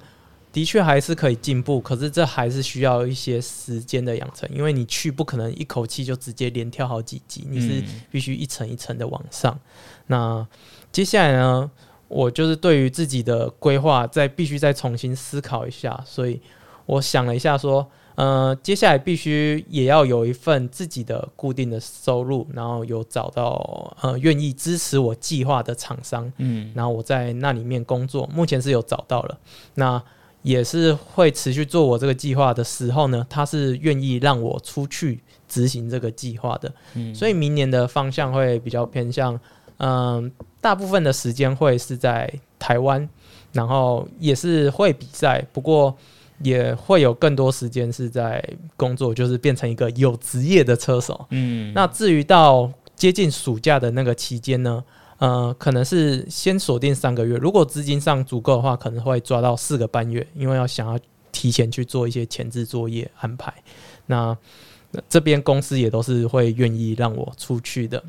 [0.52, 9.54] 的确还是可以进步，可是这还是需要一些时间的养成，因为你去不可能一口气就直接连跳好几级，你是必须一层一层的往上。
[9.54, 9.62] 嗯、
[10.08, 10.48] 那
[10.92, 11.70] 接下来呢，
[12.10, 16.41] 我就是对于自己的规划再必须再重新思考一下，所以
[16.86, 29.38] 我想了一下，说，呃，接下来必须也要有一份自己的固定的收入，然后有找到呃愿意支持我计划的厂商，嗯，然后我在那里面工作，目前是有找到了，
[29.76, 30.03] 那。
[30.41, 39.38] 也是会持续做我这个计划的时候呢，他是愿意让我出去执行这个计划的，嗯，所以明年的方向会比较偏向，
[39.80, 43.10] 嗯，大部分的时间会是在台湾，
[43.52, 45.94] 然后也是会比赛，不过
[46.42, 48.42] 也会有更多时间是在
[48.78, 54.84] 工作，就是变成一个有职业的车手，嗯，那至于到接近暑假的那个期间呢？
[55.18, 60.98] 呃，可能是先锁定三个月，如果资金上足够的话，可能会抓到四个半月，因为要想要
[61.30, 63.54] 提前去做一些前置作业安排。
[64.06, 64.38] 那
[65.10, 68.02] 这边公司也都是会愿意让我出去的。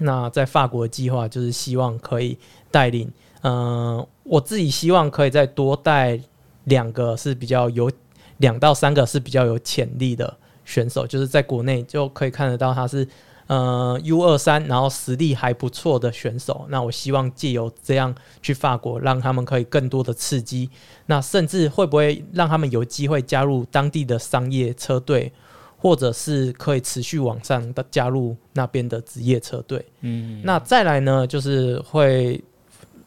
[0.00, 2.36] 那在法国计划就是希望可以
[2.70, 3.10] 带领，
[3.42, 6.20] 呃，我自己希望可以再多带
[6.64, 7.90] 两个是比较有
[8.38, 13.06] 两到三个是比较有潜力的选手，就是在国内就可以看得到他是。
[13.46, 20.70] 呃，U 二三，然后实力还不错的选手，那我希望借由这样去法国，让他们可以更多的刺激，
[21.06, 25.32] 那甚至会不会让他们有机会加入当地的商业车队，
[25.80, 29.84] 或者是可以持续往上的加入那边的职业车队？
[30.02, 32.40] 嗯，那再来呢，就是会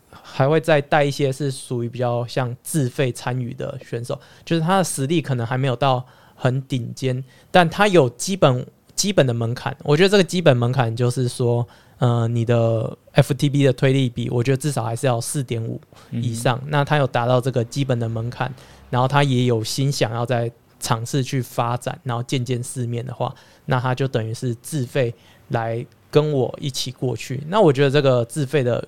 [0.10, 6.04] 还会再带一些是属于比较像自费参与的选手，就是他的实力可能还没有到
[6.36, 8.66] 很顶尖，但他有基本。
[8.96, 11.68] 基本的门槛，我觉得这个基本门槛就是说，
[11.98, 16.60] 呃，你的 FTB 的推力比，我觉得至少还是要四点五以上。
[16.62, 18.54] 嗯、那他有达到这个基本的门槛，
[18.92, 20.50] 然后他也有心想要再
[20.84, 23.34] 尝试去发展，然后见见世面的话，
[23.68, 25.16] 那他就等于是自费
[25.48, 27.42] 来跟我一起过去。
[27.48, 28.86] 那我觉得这个自费的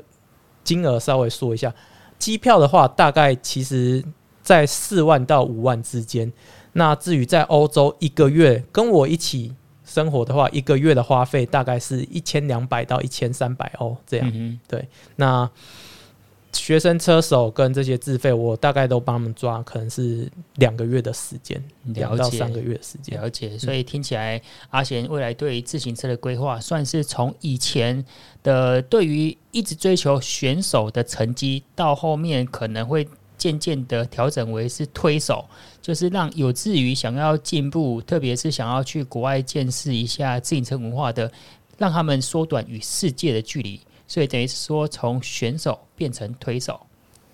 [0.64, 1.74] 金额稍微说一下，
[2.20, 4.04] 机票的话大概其实
[4.44, 6.32] 在四万到五万之间。
[6.74, 9.56] 那至于在欧洲一个月跟我一起。
[9.88, 14.28] 生活的话，一个月的花费大概是一千两百到一千三百欧这样。
[14.34, 15.48] 嗯、对，那
[16.56, 23.20] 学生车手跟这些自费，我大概都帮他们抓，可能是两个月的时间，两到三个月的时间。
[23.20, 28.04] 了解，所以听起来、嗯、阿贤未来对于自行车的规划，算是从以前
[28.42, 33.08] 的对于一直追求选手的成绩，到后面可能会。
[33.38, 35.46] 渐渐的调整为是推手，
[35.82, 41.30] 就是让有志于想要进步，特别是想要去国外见识一下自行车文化的，
[41.78, 43.80] 让他们缩短与世界的距离。
[44.08, 46.80] 所以等于是说，从选手变成推手。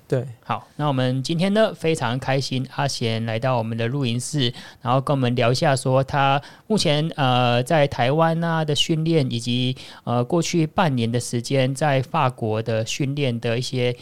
[0.07, 13.95] 对，好，那我们今天呢非常开心，阿贤来到我们的录音室，然后跟我们聊一下，说他目前呃在台湾啊的训练，以及呃过去半年的时间在法国的训练的一些。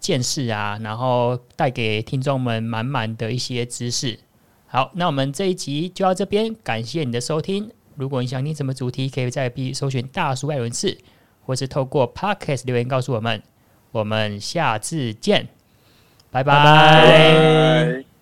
[0.00, 4.18] 见识啊，然后带给听众们满满的一些知识。
[4.66, 10.98] 好，那我们这一集就到这边，感谢你的收听，如果你想听什么主题，可以在 B 搜寻大叔爱轮事，
[11.44, 13.42] 或是透过 Podcast 留言告诉我们。
[13.92, 15.46] 我们下次见，
[16.30, 16.52] 拜拜。
[16.52, 18.13] 拜拜。